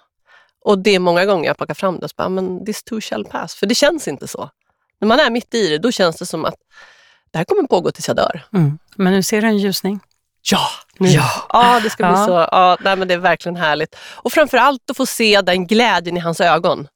Och 0.65 0.79
det 0.79 0.95
är 0.95 0.99
många 0.99 1.25
gånger 1.25 1.47
jag 1.47 1.57
plockar 1.57 1.73
fram 1.73 1.99
det 1.99 2.05
och 2.05 2.11
bara, 2.17 2.29
men 2.29 2.65
this 2.65 2.83
too 2.83 3.01
shall 3.01 3.25
pass. 3.25 3.55
För 3.55 3.65
det 3.65 3.75
känns 3.75 4.07
inte 4.07 4.27
så. 4.27 4.49
När 5.03 5.07
man 5.07 5.19
är 5.19 5.29
mitt 5.29 5.53
i 5.53 5.69
det, 5.69 5.77
då 5.77 5.91
känns 5.91 6.17
det 6.17 6.25
som 6.25 6.45
att 6.45 6.55
det 7.31 7.37
här 7.37 7.45
kommer 7.45 7.67
pågå 7.67 7.91
tills 7.91 8.07
jag 8.07 8.17
dör. 8.17 8.45
Mm. 8.53 8.79
Men 8.95 9.13
nu 9.13 9.23
ser 9.23 9.41
du 9.41 9.47
en 9.47 9.57
ljusning. 9.57 9.99
Ja! 10.51 10.67
Nu. 10.97 11.07
Ja. 11.07 11.29
ja, 11.49 11.79
det 11.83 11.89
ska 11.89 12.03
bli 12.03 12.19
ja. 12.19 12.25
så. 12.25 12.31
Ja, 12.31 12.77
nej, 12.83 12.95
men 12.95 13.07
det 13.07 13.13
är 13.13 13.17
verkligen 13.17 13.55
härligt. 13.55 13.95
Och 13.95 14.33
framförallt 14.33 14.89
att 14.89 14.97
få 14.97 15.05
se 15.05 15.41
den 15.41 15.67
glädjen 15.67 16.17
i 16.17 16.19
hans 16.19 16.41
ögon. 16.41 16.87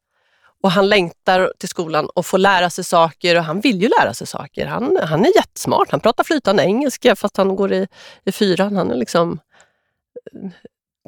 Och 0.64 0.72
han 0.72 0.90
längtar 0.90 1.54
till 1.60 1.70
skolan 1.70 2.10
och 2.16 2.26
får 2.26 2.38
lära 2.38 2.70
sig 2.70 2.84
saker 2.84 3.38
och 3.38 3.44
han 3.44 3.60
vill 3.60 3.82
ju 3.82 3.90
lära 4.00 4.14
sig 4.14 4.28
saker. 4.28 4.66
Han, 4.66 4.98
han 5.04 5.26
är 5.26 5.36
jättesmart. 5.36 5.92
Han 5.92 6.00
pratar 6.00 6.24
flytande 6.24 6.64
engelska 6.64 7.16
fast 7.16 7.38
han 7.38 7.56
går 7.56 7.74
i, 7.74 7.88
i 8.26 8.32
fyran. 8.32 8.76
Han 8.76 8.92
är 8.92 8.96
liksom... 8.96 9.40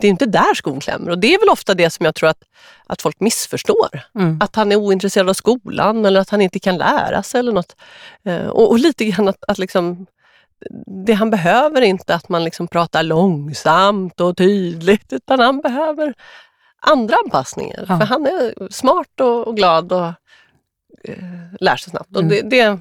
Det 0.02 0.08
är 0.08 0.12
inte 0.12 0.26
där 0.26 0.54
skon 0.56 0.80
klämmer 0.80 1.12
och 1.12 1.20
det 1.20 1.34
är 1.34 1.40
väl 1.40 1.50
ofta 1.50 1.74
det 1.74 1.90
som 1.90 2.06
jag 2.06 2.16
tror 2.16 2.30
att, 2.30 2.44
att 2.88 3.02
folk 3.02 3.20
missförstår. 3.20 4.02
Mm. 4.16 4.40
Att 4.42 4.56
han 4.56 4.72
är 4.72 4.76
ointresserad 4.76 5.30
av 5.30 5.34
skolan 5.34 6.06
eller 6.06 6.20
att 6.20 6.30
han 6.30 6.42
inte 6.42 6.60
kan 6.60 6.78
lära 6.78 7.24
sig 7.24 7.40
eller 7.40 7.52
något. 7.52 7.76
Eh, 8.24 8.48
och, 8.48 8.72
och 8.72 8.80
lite 8.80 9.06
grann 9.06 9.28
att, 9.28 9.44
att 9.48 9.58
liksom 9.58 10.06
det 11.06 11.14
han 11.14 11.30
behöver 11.30 11.82
inte 11.82 12.16
att 12.16 12.30
man 12.30 12.44
liksom 12.44 12.68
pratar 12.68 13.04
långsamt 13.04 14.22
och 14.22 14.38
tydligt, 14.38 15.14
utan 15.14 15.40
han 15.40 15.62
behöver 15.62 16.14
andra 16.80 17.16
anpassningar. 17.26 17.86
Ja. 17.90 18.00
För 18.00 18.06
han 18.06 18.26
är 18.26 18.72
smart 18.72 19.20
och, 19.20 19.48
och 19.48 19.56
glad 19.56 19.92
och 19.92 20.08
eh, 21.04 21.24
lär 21.60 21.76
sig 21.76 21.92
snabbt. 21.92 22.16
Och 22.16 22.24
det, 22.24 22.42
det, 22.42 22.80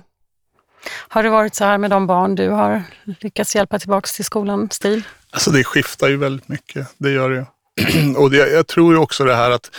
har 1.09 1.23
det 1.23 1.31
varit 1.31 1.55
så 1.55 1.65
här 1.65 1.79
med 1.79 1.91
de 1.91 2.07
barn 2.07 2.35
du 2.35 2.49
har 2.49 2.83
lyckats 3.21 3.57
hjälpa 3.57 3.79
tillbaka 3.79 4.07
till 4.07 4.25
skolan, 4.25 4.71
Stil? 4.71 5.03
Alltså 5.31 5.51
det 5.51 5.65
skiftar 5.65 6.09
ju 6.09 6.17
väldigt 6.17 6.49
mycket, 6.49 6.87
det 6.99 7.11
gör 7.11 7.31
det. 7.31 7.47
och 8.17 8.31
det, 8.31 8.37
jag 8.37 8.67
tror 8.67 8.93
ju 8.93 8.99
också 8.99 9.25
det 9.25 9.35
här 9.35 9.51
att 9.51 9.71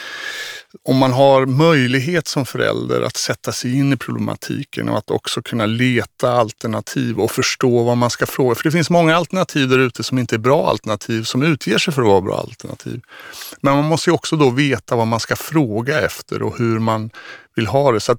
om 0.84 0.98
man 0.98 1.12
har 1.12 1.46
möjlighet 1.46 2.28
som 2.28 2.46
förälder 2.46 3.02
att 3.02 3.18
sätta 3.18 3.52
sig 3.52 3.78
in 3.78 3.94
i 3.94 3.98
problematiken 3.98 4.90
och 4.90 4.98
att 4.98 5.12
också 5.12 5.42
kunna 5.42 5.66
leta 5.66 6.32
alternativ 6.32 7.20
och 7.20 7.32
förstå 7.32 7.84
vad 7.84 7.98
man 7.98 8.10
ska 8.10 8.26
fråga. 8.26 8.56
För 8.56 8.64
det 8.64 8.72
finns 8.72 8.90
många 8.90 9.16
alternativ 9.16 9.70
där 9.70 9.80
ute 9.80 10.04
som 10.04 10.20
inte 10.20 10.36
är 10.36 10.40
bra 10.40 10.70
alternativ, 10.70 11.24
som 11.24 11.44
utger 11.44 11.78
sig 11.78 11.94
för 11.94 12.02
att 12.02 12.08
vara 12.08 12.22
bra 12.22 12.40
alternativ. 12.40 13.02
Men 13.62 13.76
man 13.76 13.86
måste 13.86 14.10
ju 14.10 14.14
också 14.14 14.36
då 14.36 14.50
veta 14.50 14.96
vad 14.96 15.08
man 15.08 15.20
ska 15.20 15.36
fråga 15.36 16.02
efter 16.02 16.42
och 16.42 16.58
hur 16.58 16.80
man 16.80 17.10
vill 17.56 17.68
ha 17.68 17.92
det. 17.92 18.00
Så 18.00 18.18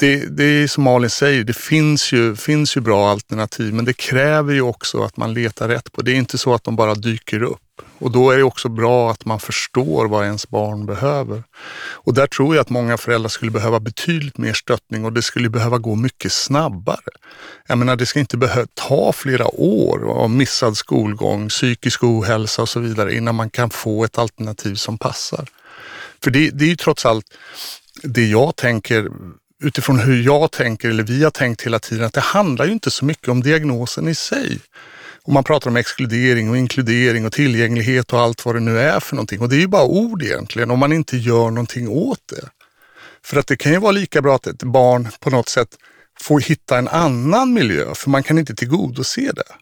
det, 0.00 0.36
det 0.36 0.44
är 0.44 0.66
som 0.66 0.84
Malin 0.84 1.10
säger, 1.10 1.44
det 1.44 1.56
finns 1.56 2.12
ju, 2.12 2.36
finns 2.36 2.76
ju 2.76 2.80
bra 2.80 3.10
alternativ 3.10 3.74
men 3.74 3.84
det 3.84 3.92
kräver 3.92 4.54
ju 4.54 4.62
också 4.62 5.02
att 5.02 5.16
man 5.16 5.34
letar 5.34 5.68
rätt 5.68 5.92
på. 5.92 6.02
Det 6.02 6.12
är 6.12 6.16
inte 6.16 6.38
så 6.38 6.54
att 6.54 6.64
de 6.64 6.76
bara 6.76 6.94
dyker 6.94 7.42
upp. 7.42 7.60
Och 7.98 8.10
då 8.10 8.30
är 8.30 8.36
det 8.36 8.42
också 8.42 8.68
bra 8.68 9.10
att 9.10 9.24
man 9.24 9.40
förstår 9.40 10.08
vad 10.08 10.24
ens 10.24 10.48
barn 10.48 10.86
behöver. 10.86 11.42
Och 11.92 12.14
där 12.14 12.26
tror 12.26 12.54
jag 12.54 12.62
att 12.62 12.70
många 12.70 12.96
föräldrar 12.98 13.28
skulle 13.28 13.50
behöva 13.50 13.80
betydligt 13.80 14.38
mer 14.38 14.52
stöttning 14.52 15.04
och 15.04 15.12
det 15.12 15.22
skulle 15.22 15.48
behöva 15.48 15.78
gå 15.78 15.94
mycket 15.94 16.32
snabbare. 16.32 17.10
Jag 17.66 17.78
menar, 17.78 17.96
det 17.96 18.06
ska 18.06 18.20
inte 18.20 18.36
behöva 18.36 18.66
ta 18.74 19.12
flera 19.12 19.46
år 19.60 20.10
av 20.10 20.30
missad 20.30 20.76
skolgång, 20.76 21.48
psykisk 21.48 22.04
ohälsa 22.04 22.62
och 22.62 22.68
så 22.68 22.80
vidare 22.80 23.14
innan 23.14 23.34
man 23.34 23.50
kan 23.50 23.70
få 23.70 24.04
ett 24.04 24.18
alternativ 24.18 24.74
som 24.74 24.98
passar. 24.98 25.48
För 26.24 26.30
det, 26.30 26.50
det 26.50 26.64
är 26.64 26.68
ju 26.68 26.76
trots 26.76 27.06
allt 27.06 27.26
det 28.02 28.26
jag 28.26 28.56
tänker 28.56 29.08
utifrån 29.60 29.98
hur 29.98 30.22
jag 30.22 30.50
tänker, 30.50 30.88
eller 30.88 31.02
vi 31.02 31.24
har 31.24 31.30
tänkt 31.30 31.62
hela 31.62 31.78
tiden, 31.78 32.06
att 32.06 32.14
det 32.14 32.20
handlar 32.20 32.66
ju 32.66 32.72
inte 32.72 32.90
så 32.90 33.04
mycket 33.04 33.28
om 33.28 33.42
diagnosen 33.42 34.08
i 34.08 34.14
sig. 34.14 34.58
Och 35.22 35.32
man 35.32 35.44
pratar 35.44 35.70
om 35.70 35.76
exkludering 35.76 36.50
och 36.50 36.56
inkludering 36.56 37.26
och 37.26 37.32
tillgänglighet 37.32 38.12
och 38.12 38.20
allt 38.20 38.44
vad 38.44 38.54
det 38.54 38.60
nu 38.60 38.80
är 38.80 39.00
för 39.00 39.16
någonting. 39.16 39.40
Och 39.40 39.48
det 39.48 39.56
är 39.56 39.60
ju 39.60 39.66
bara 39.66 39.84
ord 39.84 40.22
egentligen 40.22 40.70
om 40.70 40.78
man 40.78 40.92
inte 40.92 41.16
gör 41.16 41.50
någonting 41.50 41.88
åt 41.88 42.28
det. 42.28 42.48
För 43.24 43.36
att 43.36 43.46
det 43.46 43.56
kan 43.56 43.72
ju 43.72 43.78
vara 43.78 43.92
lika 43.92 44.22
bra 44.22 44.34
att 44.34 44.46
ett 44.46 44.62
barn 44.62 45.08
på 45.20 45.30
något 45.30 45.48
sätt 45.48 45.68
får 46.20 46.40
hitta 46.40 46.78
en 46.78 46.88
annan 46.88 47.52
miljö, 47.52 47.94
för 47.94 48.10
man 48.10 48.22
kan 48.22 48.38
inte 48.38 48.54
tillgodose 48.54 49.32
det. 49.34 49.52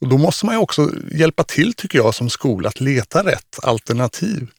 Och 0.00 0.08
då 0.08 0.18
måste 0.18 0.46
man 0.46 0.54
ju 0.54 0.60
också 0.60 0.90
hjälpa 1.12 1.44
till, 1.44 1.74
tycker 1.74 1.98
jag, 1.98 2.14
som 2.14 2.30
skola 2.30 2.68
att 2.68 2.80
leta 2.80 3.24
rätt 3.24 3.58
alternativ 3.62 4.50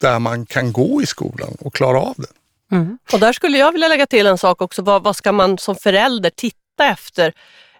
där 0.00 0.18
man 0.18 0.46
kan 0.46 0.72
gå 0.72 1.02
i 1.02 1.06
skolan 1.06 1.56
och 1.60 1.74
klara 1.74 2.00
av 2.00 2.14
det. 2.16 2.26
Mm. 2.72 2.98
Och 3.12 3.20
där 3.20 3.32
skulle 3.32 3.58
jag 3.58 3.72
vilja 3.72 3.88
lägga 3.88 4.06
till 4.06 4.26
en 4.26 4.38
sak 4.38 4.62
också. 4.62 4.82
Vad, 4.82 5.02
vad 5.02 5.16
ska 5.16 5.32
man 5.32 5.58
som 5.58 5.76
förälder 5.76 6.30
titta 6.30 6.86
efter? 6.86 7.32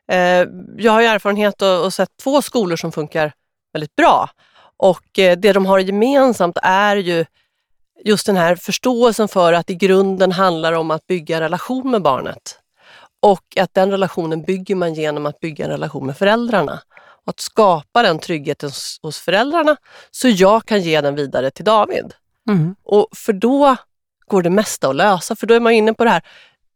Eh, 0.08 0.46
jag 0.76 0.92
har 0.92 1.00
ju 1.00 1.06
erfarenhet 1.06 1.62
och, 1.62 1.84
och, 1.84 1.94
sett 1.94 2.10
två 2.22 2.42
skolor 2.42 2.76
som 2.76 2.92
funkar 2.92 3.32
väldigt 3.72 3.96
bra. 3.96 4.30
Och 4.76 5.18
eh, 5.18 5.38
det 5.38 5.52
de 5.52 5.66
har 5.66 5.78
gemensamt 5.78 6.58
är 6.62 6.96
ju 6.96 7.24
just 8.04 8.26
den 8.26 8.36
här 8.36 8.56
förståelsen 8.56 9.28
för 9.28 9.52
att 9.52 9.70
i 9.70 9.74
grunden 9.74 10.32
handlar 10.32 10.72
om 10.72 10.90
att 10.90 11.06
bygga 11.06 11.36
en 11.36 11.42
relation 11.42 11.90
med 11.90 12.02
barnet. 12.02 12.58
Och 13.20 13.56
att 13.60 13.74
den 13.74 13.90
relationen 13.90 14.42
bygger 14.42 14.74
man 14.74 14.94
genom 14.94 15.26
att 15.26 15.40
bygga 15.40 15.64
en 15.64 15.70
relation 15.70 16.06
med 16.06 16.18
föräldrarna. 16.18 16.80
Och 17.24 17.30
att 17.30 17.40
skapa 17.40 18.02
den 18.02 18.18
tryggheten 18.18 18.68
hos, 18.68 18.98
hos 19.02 19.18
föräldrarna 19.18 19.76
så 20.10 20.28
jag 20.28 20.66
kan 20.66 20.80
ge 20.80 21.00
den 21.00 21.14
vidare 21.14 21.50
till 21.50 21.64
David. 21.64 22.14
Mm. 22.48 22.76
Och 22.84 23.08
för 23.12 23.32
då 23.32 23.76
går 24.30 24.42
det 24.42 24.50
mesta 24.50 24.88
att 24.88 24.96
lösa. 24.96 25.36
För 25.36 25.46
då 25.46 25.54
är 25.54 25.60
man 25.60 25.72
inne 25.72 25.94
på 25.94 26.04
det 26.04 26.10
här, 26.10 26.22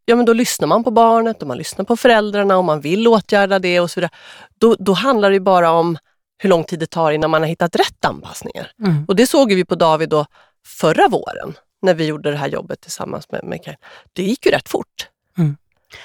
ja 0.05 0.17
men 0.17 0.27
då 0.27 0.33
lyssnar 0.33 0.69
man 0.69 0.85
på 0.85 0.91
barnet 0.91 1.43
och 1.43 1.49
man 1.49 1.59
lyssnar 1.59 1.85
på 1.85 1.97
föräldrarna 1.97 2.57
och 2.57 2.65
man 2.65 2.81
vill 2.81 3.09
åtgärda 3.09 3.59
det 3.59 3.81
och 3.81 3.91
så 3.91 4.01
vidare. 4.01 4.13
Då, 4.59 4.77
då 4.79 4.93
handlar 4.93 5.31
det 5.31 5.41
bara 5.41 5.71
om 5.71 5.99
hur 6.39 6.51
lång 6.51 6.65
tid 6.65 6.79
det 6.79 6.87
tar 6.87 7.13
innan 7.13 7.31
man 7.31 7.43
har 7.43 7.49
hittat 7.49 7.77
rätt 7.77 8.05
anpassningar. 8.05 8.73
Mm. 8.85 9.05
Och 9.09 9.17
det 9.17 9.27
såg 9.27 9.53
vi 9.53 9.65
på 9.65 9.75
David 9.75 10.09
då 10.09 10.27
förra 10.67 11.09
våren 11.09 11.55
när 11.83 11.95
vi 11.95 12.07
gjorde 12.07 12.31
det 12.31 12.37
här 12.37 12.49
jobbet 12.49 12.81
tillsammans 12.81 13.31
med, 13.31 13.45
med 13.45 13.65
Karin. 13.65 13.79
Det 14.13 14.23
gick 14.23 14.47
ju 14.47 14.53
rätt 14.53 14.69
fort. 14.69 15.09
Mm. 15.39 15.57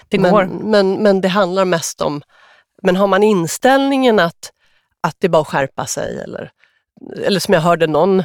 Det 0.08 0.18
går. 0.18 0.46
Men, 0.46 0.72
men, 0.72 1.04
men 1.04 1.22
det 1.22 1.28
handlar 1.28 1.66
mest 1.66 2.02
om, 2.02 2.22
men 2.82 2.96
har 2.96 3.08
man 3.08 3.24
inställningen 3.24 4.20
att, 4.20 4.52
att 5.02 5.16
det 5.20 5.28
är 5.28 5.30
bara 5.30 5.42
att 5.42 5.48
skärpa 5.48 5.86
sig 5.86 6.20
eller, 6.20 6.52
eller 7.26 7.40
som 7.40 7.54
jag 7.54 7.62
hörde 7.62 7.88
någon 7.88 8.24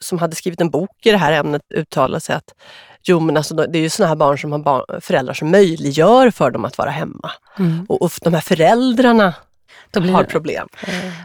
som 0.00 0.18
hade 0.18 0.36
skrivit 0.36 0.60
en 0.60 0.70
bok 0.70 1.06
i 1.06 1.10
det 1.10 1.16
här 1.16 1.32
ämnet 1.32 1.62
uttala 1.74 2.20
sig 2.20 2.36
att 2.36 2.54
jo 3.02 3.20
men 3.20 3.36
alltså, 3.36 3.54
det 3.54 3.78
är 3.78 3.82
ju 3.82 3.90
sådana 3.90 4.08
här 4.08 4.16
barn 4.16 4.38
som 4.38 4.52
har 4.52 4.58
barn, 4.58 5.00
föräldrar 5.00 5.34
som 5.34 5.50
möjliggör 5.50 6.30
för 6.30 6.50
dem 6.50 6.64
att 6.64 6.78
vara 6.78 6.90
hemma. 6.90 7.30
Mm. 7.58 7.86
Och, 7.88 8.02
och 8.02 8.12
de 8.22 8.34
här 8.34 8.40
föräldrarna 8.40 9.34
blir, 9.92 10.12
har 10.12 10.24
problem. 10.24 10.68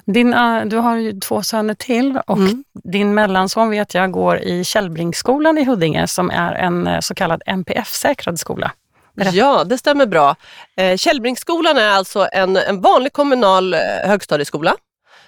Din, 0.06 0.34
uh, 0.34 0.66
du 0.66 0.78
har 0.78 0.96
ju 0.96 1.20
två 1.20 1.44
söner 1.44 1.74
till 1.74 2.20
och 2.28 2.38
mm. 2.38 2.64
din 2.84 3.14
mellanson 3.14 3.70
vet 3.70 3.94
jag 3.94 4.12
går 4.12 4.40
i 4.40 4.64
Källbringsskolan 4.64 5.58
i 5.58 5.64
Huddinge 5.66 6.08
som 6.08 6.30
är 6.30 6.54
en 6.54 6.88
uh, 6.88 7.00
så 7.00 7.16
kallad 7.16 7.42
NPF-säkrad 7.46 8.40
skola. 8.40 8.72
Berätta. 9.16 9.36
Ja, 9.36 9.64
det 9.64 9.78
stämmer 9.78 10.06
bra. 10.06 10.36
Eh, 10.78 10.98
Källbringsskolan 10.98 11.78
är 11.78 11.90
alltså 11.90 12.28
en, 12.32 12.58
en 12.58 12.82
vanlig 12.82 13.14
kommunal 13.14 13.74
eh, 13.74 13.80
högstadieskola 14.04 14.76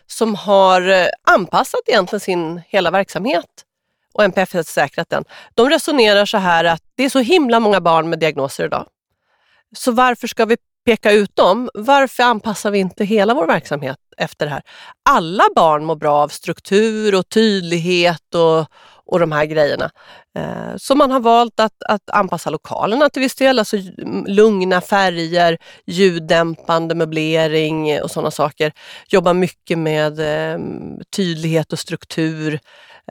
som 0.08 0.36
har 0.36 0.90
eh, 0.90 1.08
anpassat 1.32 1.82
egentligen 1.88 2.20
sin 2.20 2.62
hela 2.68 2.92
verksamhet 2.92 3.66
och 4.14 4.24
NPF 4.24 4.54
har 4.54 4.64
säkrat 4.64 5.10
den. 5.10 5.24
De 5.56 5.70
resonerar 5.70 6.26
så 6.26 6.38
här 6.38 6.66
att 6.66 6.82
det 6.96 7.04
är 7.04 7.10
så 7.10 7.20
himla 7.20 7.60
många 7.60 7.82
barn 7.82 8.10
med 8.10 8.20
diagnoser 8.20 8.66
idag. 8.66 8.88
Så 9.76 9.92
varför 9.92 10.28
ska 10.28 10.46
vi 10.46 10.58
peka 10.86 11.12
ut 11.12 11.36
dem? 11.36 11.70
Varför 11.74 12.24
anpassar 12.24 12.72
vi 12.72 12.80
inte 12.80 13.06
hela 13.06 13.34
vår 13.34 13.48
verksamhet 13.48 13.98
efter 14.18 14.46
det 14.46 14.52
här? 14.52 14.62
Alla 15.10 15.44
barn 15.56 15.86
mår 15.86 15.96
bra 15.96 16.16
av 16.16 16.28
struktur 16.28 17.16
och 17.16 17.30
tydlighet 17.30 18.36
och, 18.36 18.68
och 19.06 19.20
de 19.20 19.32
här 19.32 19.46
grejerna. 19.46 19.92
Eh, 20.38 20.76
så 20.78 20.96
man 20.96 21.12
har 21.12 21.20
valt 21.20 21.60
att, 21.60 21.84
att 21.90 22.10
anpassa 22.10 22.50
lokalerna 22.50 23.10
till 23.10 23.22
viss 23.22 23.36
del, 23.36 23.60
alltså 23.60 23.78
lugna 24.28 24.82
färger, 24.82 25.58
ljuddämpande 25.86 26.96
möblering 26.96 28.02
och 28.02 28.12
sådana 28.12 28.32
saker. 28.32 28.74
Jobba 29.08 29.34
mycket 29.34 29.78
med 29.78 30.20
eh, 30.20 30.60
tydlighet 31.16 31.74
och 31.74 31.80
struktur. 31.80 32.60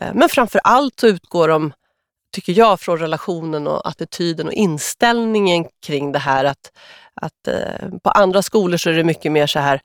Eh, 0.01 0.15
men 0.15 0.29
framför 0.29 0.61
allt 0.65 1.01
så 1.01 1.07
utgår 1.07 1.49
de, 1.49 1.73
tycker 2.35 2.53
jag, 2.53 2.81
från 2.81 2.99
relationen 2.99 3.67
och 3.67 3.89
attityden 3.89 4.47
och 4.47 4.53
inställningen 4.53 5.67
kring 5.87 6.13
det 6.13 6.19
här 6.19 6.45
att, 6.45 6.73
att 7.21 7.49
på 8.03 8.11
andra 8.11 8.43
skolor 8.43 8.77
så 8.77 8.91
är 8.91 8.95
det 8.95 9.05
mycket 9.05 9.33
mer 9.33 9.47
så 9.47 9.59
här 9.59 9.81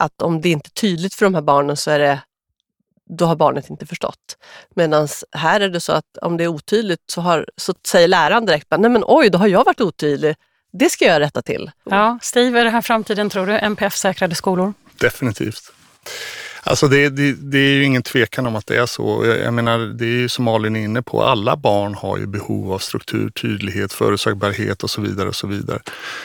att 0.00 0.22
om 0.22 0.40
det 0.40 0.48
inte 0.48 0.68
är 0.68 0.80
tydligt 0.80 1.14
för 1.14 1.26
de 1.26 1.34
här 1.34 1.42
barnen 1.42 1.76
så 1.76 1.90
är 1.90 1.98
det 1.98 2.20
då 3.10 3.24
har 3.24 3.36
barnet 3.36 3.70
inte 3.70 3.86
förstått. 3.86 4.36
Medan 4.74 5.08
här 5.32 5.60
är 5.60 5.68
det 5.68 5.80
så 5.80 5.92
att 5.92 6.18
om 6.22 6.36
det 6.36 6.44
är 6.44 6.48
otydligt 6.48 7.00
så, 7.06 7.20
har, 7.20 7.46
så 7.56 7.74
säger 7.86 8.08
läraren 8.08 8.46
direkt, 8.46 8.66
nej 8.70 8.90
men 8.90 9.02
oj, 9.06 9.30
då 9.30 9.38
har 9.38 9.46
jag 9.46 9.64
varit 9.64 9.80
otydlig. 9.80 10.36
Det 10.72 10.90
ska 10.90 11.04
jag 11.04 11.20
rätta 11.20 11.42
till. 11.42 11.70
Ja, 11.84 12.18
Steve, 12.22 12.60
är 12.60 12.64
det 12.64 12.70
här 12.70 12.82
framtiden 12.82 13.30
tror 13.30 13.46
du? 13.46 13.58
NPF-säkrade 13.58 14.34
skolor? 14.34 14.74
Definitivt. 15.00 15.72
Alltså 16.62 16.88
det, 16.88 17.08
det, 17.08 17.32
det, 17.32 17.58
är 17.58 17.72
ju 17.72 17.84
ingen 17.84 18.02
tvekan 18.02 18.46
om 18.46 18.56
att 18.56 18.66
det 18.66 18.76
är 18.76 18.86
så. 18.86 19.26
Jag, 19.26 19.38
jag 19.38 19.54
menar, 19.54 19.78
det 19.78 20.04
är 20.04 20.08
ju 20.08 20.28
som 20.28 20.44
Malin 20.44 20.76
är 20.76 20.80
inne 20.80 21.02
på, 21.02 21.22
alla 21.22 21.56
barn 21.56 21.94
har 21.94 22.18
ju 22.18 22.26
behov 22.26 22.72
av 22.72 22.78
struktur, 22.78 23.30
tydlighet, 23.30 23.92
förutsägbarhet 23.92 24.82
och 24.82 24.90
så 24.90 25.00
vidare. 25.00 25.28
och 25.28 25.34
så 25.34 25.46
vidare. 25.46 25.80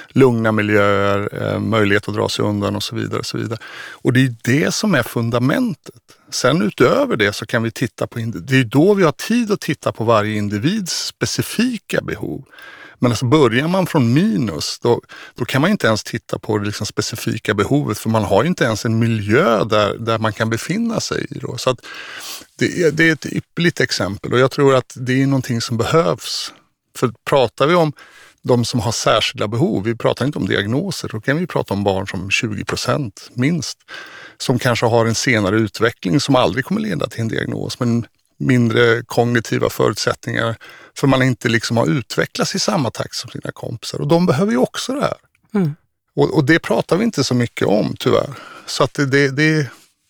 Lugna 0.08 0.52
miljöer, 0.52 1.30
eh, 1.42 1.60
möjlighet 1.60 2.08
att 2.08 2.16
dra 2.16 2.30
sig 2.30 2.46
undan 2.46 2.76
och 2.76 2.84
så 2.84 2.96
vidare. 2.96 3.20
Och 3.20 3.26
så 3.26 3.38
vidare. 3.38 3.60
Och 3.92 4.14
det 4.14 4.20
är 4.20 4.36
det 4.44 4.74
som 4.74 4.96
är 4.96 5.04
fundamentet. 5.04 6.02
Sen 6.32 6.62
utöver 6.62 7.16
det 7.16 7.34
så 7.34 7.46
kan 7.46 7.64
vi 7.64 7.72
titta 7.72 8.08
på, 8.08 8.20
det 8.20 8.60
är 8.60 8.64
då 8.64 8.94
vi 8.94 9.04
har 9.04 9.12
tid 9.12 9.52
att 9.52 9.62
titta 9.62 9.92
på 9.92 10.04
varje 10.04 10.38
individs 10.38 11.06
specifika 11.06 12.02
behov. 12.02 12.46
Men 13.00 13.12
alltså 13.12 13.26
börjar 13.26 13.68
man 13.68 13.88
från 13.88 14.14
minus, 14.14 14.80
då, 14.80 15.02
då 15.36 15.46
kan 15.46 15.62
man 15.62 15.72
inte 15.72 15.88
ens 15.88 16.04
titta 16.04 16.40
på 16.40 16.58
det 16.58 16.66
liksom 16.66 16.86
specifika 16.86 17.54
behovet 17.54 17.98
för 17.98 18.10
man 18.10 18.24
har 18.24 18.44
inte 18.44 18.64
ens 18.64 18.86
en 18.86 19.00
miljö 19.00 19.64
där, 19.64 19.98
där 19.98 20.18
man 20.18 20.34
kan 20.34 20.50
befinna 20.50 21.00
sig 21.00 21.26
i. 21.30 21.40
Då. 21.40 21.58
Så 21.58 21.70
att 21.70 21.80
det, 22.56 22.84
är, 22.84 22.92
det 22.92 23.10
är 23.10 23.14
ett 23.14 23.26
ypperligt 23.26 23.80
exempel 23.80 24.34
och 24.34 24.40
jag 24.40 24.52
tror 24.52 24.76
att 24.76 24.94
det 24.96 25.22
är 25.22 25.28
någonting 25.28 25.62
som 25.62 25.78
behövs. 25.78 26.54
För 26.98 27.14
pratar 27.26 27.68
vi 27.68 27.76
om 27.76 27.94
de 28.42 28.66
som 28.66 28.80
har 28.80 28.92
särskilda 28.92 29.48
behov, 29.48 29.84
vi 29.84 29.96
pratar 29.96 30.26
inte 30.26 30.40
om 30.40 30.48
diagnoser, 30.48 31.10
då 31.10 31.22
kan 31.22 31.38
vi 31.38 31.48
prata 31.48 31.74
om 31.74 31.84
barn 31.84 32.08
som 32.08 32.30
20 32.30 32.66
procent 32.66 33.30
minst, 33.34 33.78
som 34.42 34.60
kanske 34.60 34.86
har 34.86 35.06
en 35.06 35.16
senare 35.16 35.56
utveckling 35.56 36.20
som 36.20 36.36
aldrig 36.36 36.66
kommer 36.66 36.82
leda 36.82 37.08
till 37.08 37.22
en 37.22 37.28
diagnos, 37.28 37.80
men 37.80 38.06
mindre 38.38 39.04
kognitiva 39.06 39.70
förutsättningar 39.70 40.56
för 40.98 41.08
man 41.08 41.24
inte 41.24 41.50
liksom 41.50 41.78
har 41.78 41.88
utvecklats 41.88 42.56
i 42.56 42.60
samma 42.60 42.92
takt 42.92 43.16
som 43.16 43.30
sina 43.30 43.52
kompisar 43.52 44.02
och 44.02 44.08
de 44.08 44.26
behöver 44.26 44.52
ju 44.52 44.58
också 44.58 44.94
det 44.94 45.02
här. 45.02 45.18
Mm. 45.54 45.76
Och, 46.16 46.36
och, 46.36 46.46
det 46.46 46.60
pratar 46.60 46.98
vi 46.98 47.04
inte 47.04 47.24
så 47.24 47.36
mycket 47.36 47.68
om 47.68 47.96
tyvärr. 48.00 48.30
Så 48.66 48.84
att 48.84 48.94
det, 48.94 49.06
det, 49.06 49.32
det, 49.32 49.68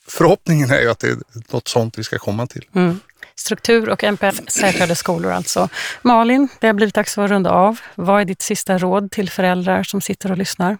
förhoppningen 0.07 0.71
är 0.71 0.81
ju 0.81 0.89
att 0.89 0.99
det 0.99 1.07
är 1.07 1.17
något 1.49 1.67
sånt 1.67 1.97
vi 1.97 2.03
ska 2.03 2.17
komma 2.17 2.47
till. 2.47 2.65
Mm. 2.75 2.99
Struktur 3.35 3.89
och 3.89 4.03
NPF-säkrade 4.03 4.95
skolor 4.95 5.31
alltså. 5.31 5.69
Malin, 6.01 6.47
det 6.59 6.67
har 6.67 6.73
blivit 6.73 6.95
dags 6.95 7.17
att 7.17 7.29
runda 7.29 7.49
av. 7.49 7.79
Vad 7.95 8.21
är 8.21 8.25
ditt 8.25 8.41
sista 8.41 8.77
råd 8.77 9.11
till 9.11 9.29
föräldrar 9.29 9.83
som 9.83 10.01
sitter 10.01 10.31
och 10.31 10.37
lyssnar? 10.37 10.77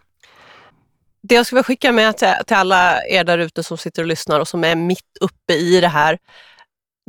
Det 1.24 1.36
jag 1.36 1.46
skulle 1.46 1.58
vilja 1.58 1.64
skicka 1.64 1.92
med 1.92 2.18
till, 2.18 2.34
till 2.48 2.56
alla 2.56 3.06
er 3.06 3.24
där 3.24 3.38
ute 3.38 3.64
som 3.64 3.78
sitter 3.78 4.02
och 4.02 4.08
lyssnar 4.08 4.40
och 4.40 4.48
som 4.48 4.64
är 4.64 4.76
mitt 4.76 5.18
uppe 5.22 5.54
i 5.54 5.82
det 5.82 5.88
här, 5.88 6.18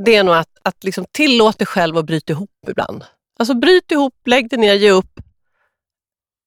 det 0.04 0.16
är 0.16 0.24
nog 0.24 0.34
att, 0.34 0.58
att 0.62 0.84
liksom 0.84 1.04
tillåta 1.12 1.58
dig 1.58 1.66
själv 1.66 1.96
att 1.96 2.04
bryta 2.04 2.32
ihop 2.32 2.50
ibland. 2.68 3.04
Alltså 3.38 3.54
bryt 3.54 3.90
ihop, 3.90 4.14
lägg 4.26 4.50
dig 4.50 4.58
ner, 4.58 4.74
ge 4.74 4.90
upp, 4.90 5.20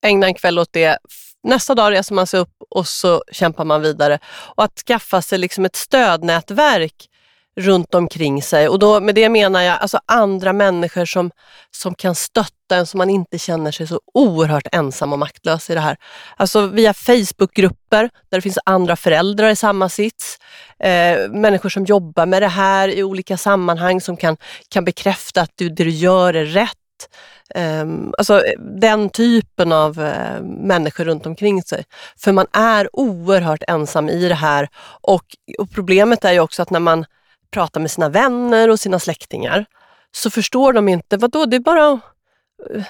ägna 0.06 0.26
en 0.26 0.34
kväll 0.34 0.58
åt 0.58 0.72
det. 0.72 0.98
Nästa 1.42 1.74
dag 1.74 1.92
reser 1.92 2.14
man 2.14 2.26
sig 2.26 2.40
upp 2.40 2.54
och 2.70 2.88
så 2.88 3.22
kämpar 3.32 3.64
man 3.64 3.82
vidare. 3.82 4.18
Och 4.26 4.64
att 4.64 4.78
skaffa 4.86 5.22
sig 5.22 5.38
liksom 5.38 5.64
ett 5.64 5.76
stödnätverk 5.76 7.08
runt 7.60 7.94
omkring 7.94 8.42
sig. 8.42 8.68
Och 8.68 8.78
då, 8.78 9.00
med 9.00 9.14
det 9.14 9.28
menar 9.28 9.62
jag 9.62 9.78
alltså 9.78 10.00
andra 10.06 10.52
människor 10.52 11.04
som, 11.04 11.30
som 11.70 11.94
kan 11.94 12.14
stötta 12.14 12.76
en 12.76 12.86
så 12.86 12.96
man 12.96 13.10
inte 13.10 13.38
känner 13.38 13.72
sig 13.72 13.86
så 13.86 14.00
oerhört 14.14 14.66
ensam 14.72 15.12
och 15.12 15.18
maktlös 15.18 15.70
i 15.70 15.74
det 15.74 15.80
här. 15.80 15.96
Alltså 16.36 16.66
via 16.66 16.94
Facebookgrupper 16.94 18.10
där 18.28 18.38
det 18.38 18.42
finns 18.42 18.58
andra 18.64 18.96
föräldrar 18.96 19.48
i 19.48 19.56
samma 19.56 19.88
sits. 19.88 20.38
Eh, 20.78 21.30
människor 21.30 21.68
som 21.68 21.84
jobbar 21.84 22.26
med 22.26 22.42
det 22.42 22.48
här 22.48 22.88
i 22.88 23.02
olika 23.02 23.36
sammanhang 23.36 24.00
som 24.00 24.16
kan, 24.16 24.36
kan 24.68 24.84
bekräfta 24.84 25.40
att 25.40 25.52
du, 25.54 25.68
det 25.68 25.84
du 25.84 25.90
gör 25.90 26.34
är 26.34 26.44
rätt. 26.44 26.72
Um, 27.54 28.14
alltså 28.18 28.42
den 28.58 29.10
typen 29.10 29.72
av 29.72 29.98
uh, 29.98 30.42
människor 30.42 31.04
runt 31.04 31.26
omkring 31.26 31.62
sig. 31.62 31.84
För 32.16 32.32
man 32.32 32.46
är 32.52 32.88
oerhört 32.92 33.62
ensam 33.68 34.08
i 34.08 34.28
det 34.28 34.34
här 34.34 34.68
och, 35.00 35.24
och 35.58 35.70
problemet 35.70 36.24
är 36.24 36.32
ju 36.32 36.40
också 36.40 36.62
att 36.62 36.70
när 36.70 36.80
man 36.80 37.04
pratar 37.56 37.80
med 37.80 37.90
sina 37.90 38.08
vänner 38.08 38.70
och 38.70 38.80
sina 38.80 38.98
släktingar 38.98 39.66
så 40.12 40.30
förstår 40.30 40.72
de 40.72 40.88
inte, 40.88 41.16
vadå 41.16 41.46
det 41.46 41.56
är 41.56 41.60
bara 41.60 41.92
att 41.92 42.00
uh, 42.74 42.84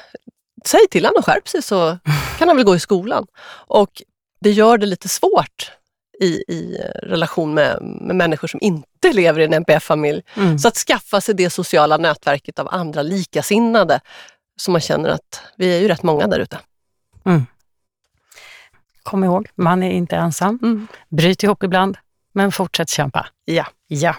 säg 0.64 0.80
till 0.90 1.04
honom 1.04 1.18
och 1.18 1.24
skärp 1.24 1.48
sig 1.48 1.62
så 1.62 1.98
kan 2.38 2.48
han 2.48 2.56
väl 2.56 2.66
gå 2.66 2.74
i 2.74 2.78
skolan. 2.78 3.26
Och 3.66 4.02
det 4.40 4.50
gör 4.50 4.78
det 4.78 4.86
lite 4.86 5.08
svårt 5.08 5.72
i, 6.20 6.26
i 6.26 6.78
relation 7.02 7.54
med, 7.54 7.82
med 7.82 8.16
människor 8.16 8.48
som 8.48 8.60
inte 8.62 9.12
lever 9.12 9.40
i 9.40 9.44
en 9.44 9.52
NPF-familj. 9.52 10.22
Mm. 10.34 10.58
Så 10.58 10.68
att 10.68 10.76
skaffa 10.76 11.20
sig 11.20 11.34
det 11.34 11.50
sociala 11.50 11.96
nätverket 11.96 12.58
av 12.58 12.68
andra 12.70 13.02
likasinnade 13.02 14.00
så 14.56 14.70
man 14.70 14.80
känner 14.80 15.08
att 15.08 15.42
vi 15.56 15.76
är 15.76 15.80
ju 15.80 15.88
rätt 15.88 16.02
många 16.02 16.26
där 16.26 16.38
ute. 16.40 16.58
Mm. 17.26 17.46
Kom 19.02 19.24
ihåg, 19.24 19.48
man 19.54 19.82
är 19.82 19.90
inte 19.90 20.16
ensam. 20.16 20.58
Mm. 20.62 20.86
Bryt 21.08 21.42
ihop 21.42 21.62
ibland, 21.62 21.96
men 22.32 22.52
fortsätt 22.52 22.88
kämpa. 22.88 23.26
Ja. 23.44 23.66
Ja. 23.88 24.14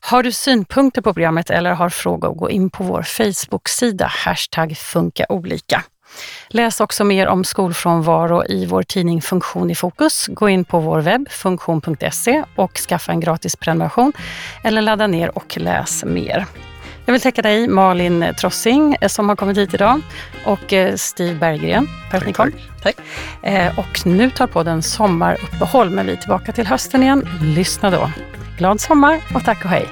Har 0.00 0.22
du 0.22 0.32
synpunkter 0.32 1.02
på 1.02 1.14
programmet 1.14 1.50
eller 1.50 1.72
har 1.72 1.88
frågor, 1.88 2.34
gå 2.34 2.50
in 2.50 2.70
på 2.70 2.84
vår 2.84 3.02
Facebook-sida, 3.02 4.06
hashtag 4.06 4.76
funka 4.76 5.26
olika. 5.28 5.84
Läs 6.48 6.80
också 6.80 7.04
mer 7.04 7.26
om 7.26 7.44
skolfrånvaro 7.44 8.44
i 8.48 8.66
vår 8.66 8.82
tidning 8.82 9.22
Funktion 9.22 9.70
i 9.70 9.74
fokus. 9.74 10.26
Gå 10.26 10.48
in 10.48 10.64
på 10.64 10.78
vår 10.78 11.00
webb, 11.00 11.28
funktion.se 11.30 12.44
och 12.56 12.76
skaffa 12.76 13.12
en 13.12 13.20
gratis 13.20 13.56
prenumeration 13.56 14.12
eller 14.64 14.82
ladda 14.82 15.06
ner 15.06 15.38
och 15.38 15.56
läs 15.56 16.04
mer. 16.04 16.46
Jag 17.06 17.12
vill 17.12 17.20
tacka 17.20 17.42
dig 17.42 17.68
Malin 17.68 18.34
Trossing 18.40 18.96
eh, 19.00 19.08
som 19.08 19.28
har 19.28 19.36
kommit 19.36 19.58
hit 19.58 19.74
idag 19.74 20.00
och 20.46 20.72
eh, 20.72 20.94
Steve 20.96 21.34
Berggren 21.34 21.86
för 22.10 22.18
att 22.18 22.26
ni 22.26 22.32
kom. 22.32 22.52
Tack. 22.82 22.96
Eh, 23.42 23.78
och 23.78 24.06
nu 24.06 24.30
tar 24.30 24.46
podden 24.46 24.82
sommaruppehåll 24.82 25.90
men 25.90 26.06
vi 26.06 26.12
är 26.12 26.16
tillbaka 26.16 26.52
till 26.52 26.66
hösten 26.66 27.02
igen. 27.02 27.28
Lyssna 27.42 27.90
då. 27.90 28.10
Glad 28.58 28.80
sommar 28.80 29.20
och 29.34 29.44
tack 29.44 29.64
och 29.64 29.70
hej! 29.70 29.86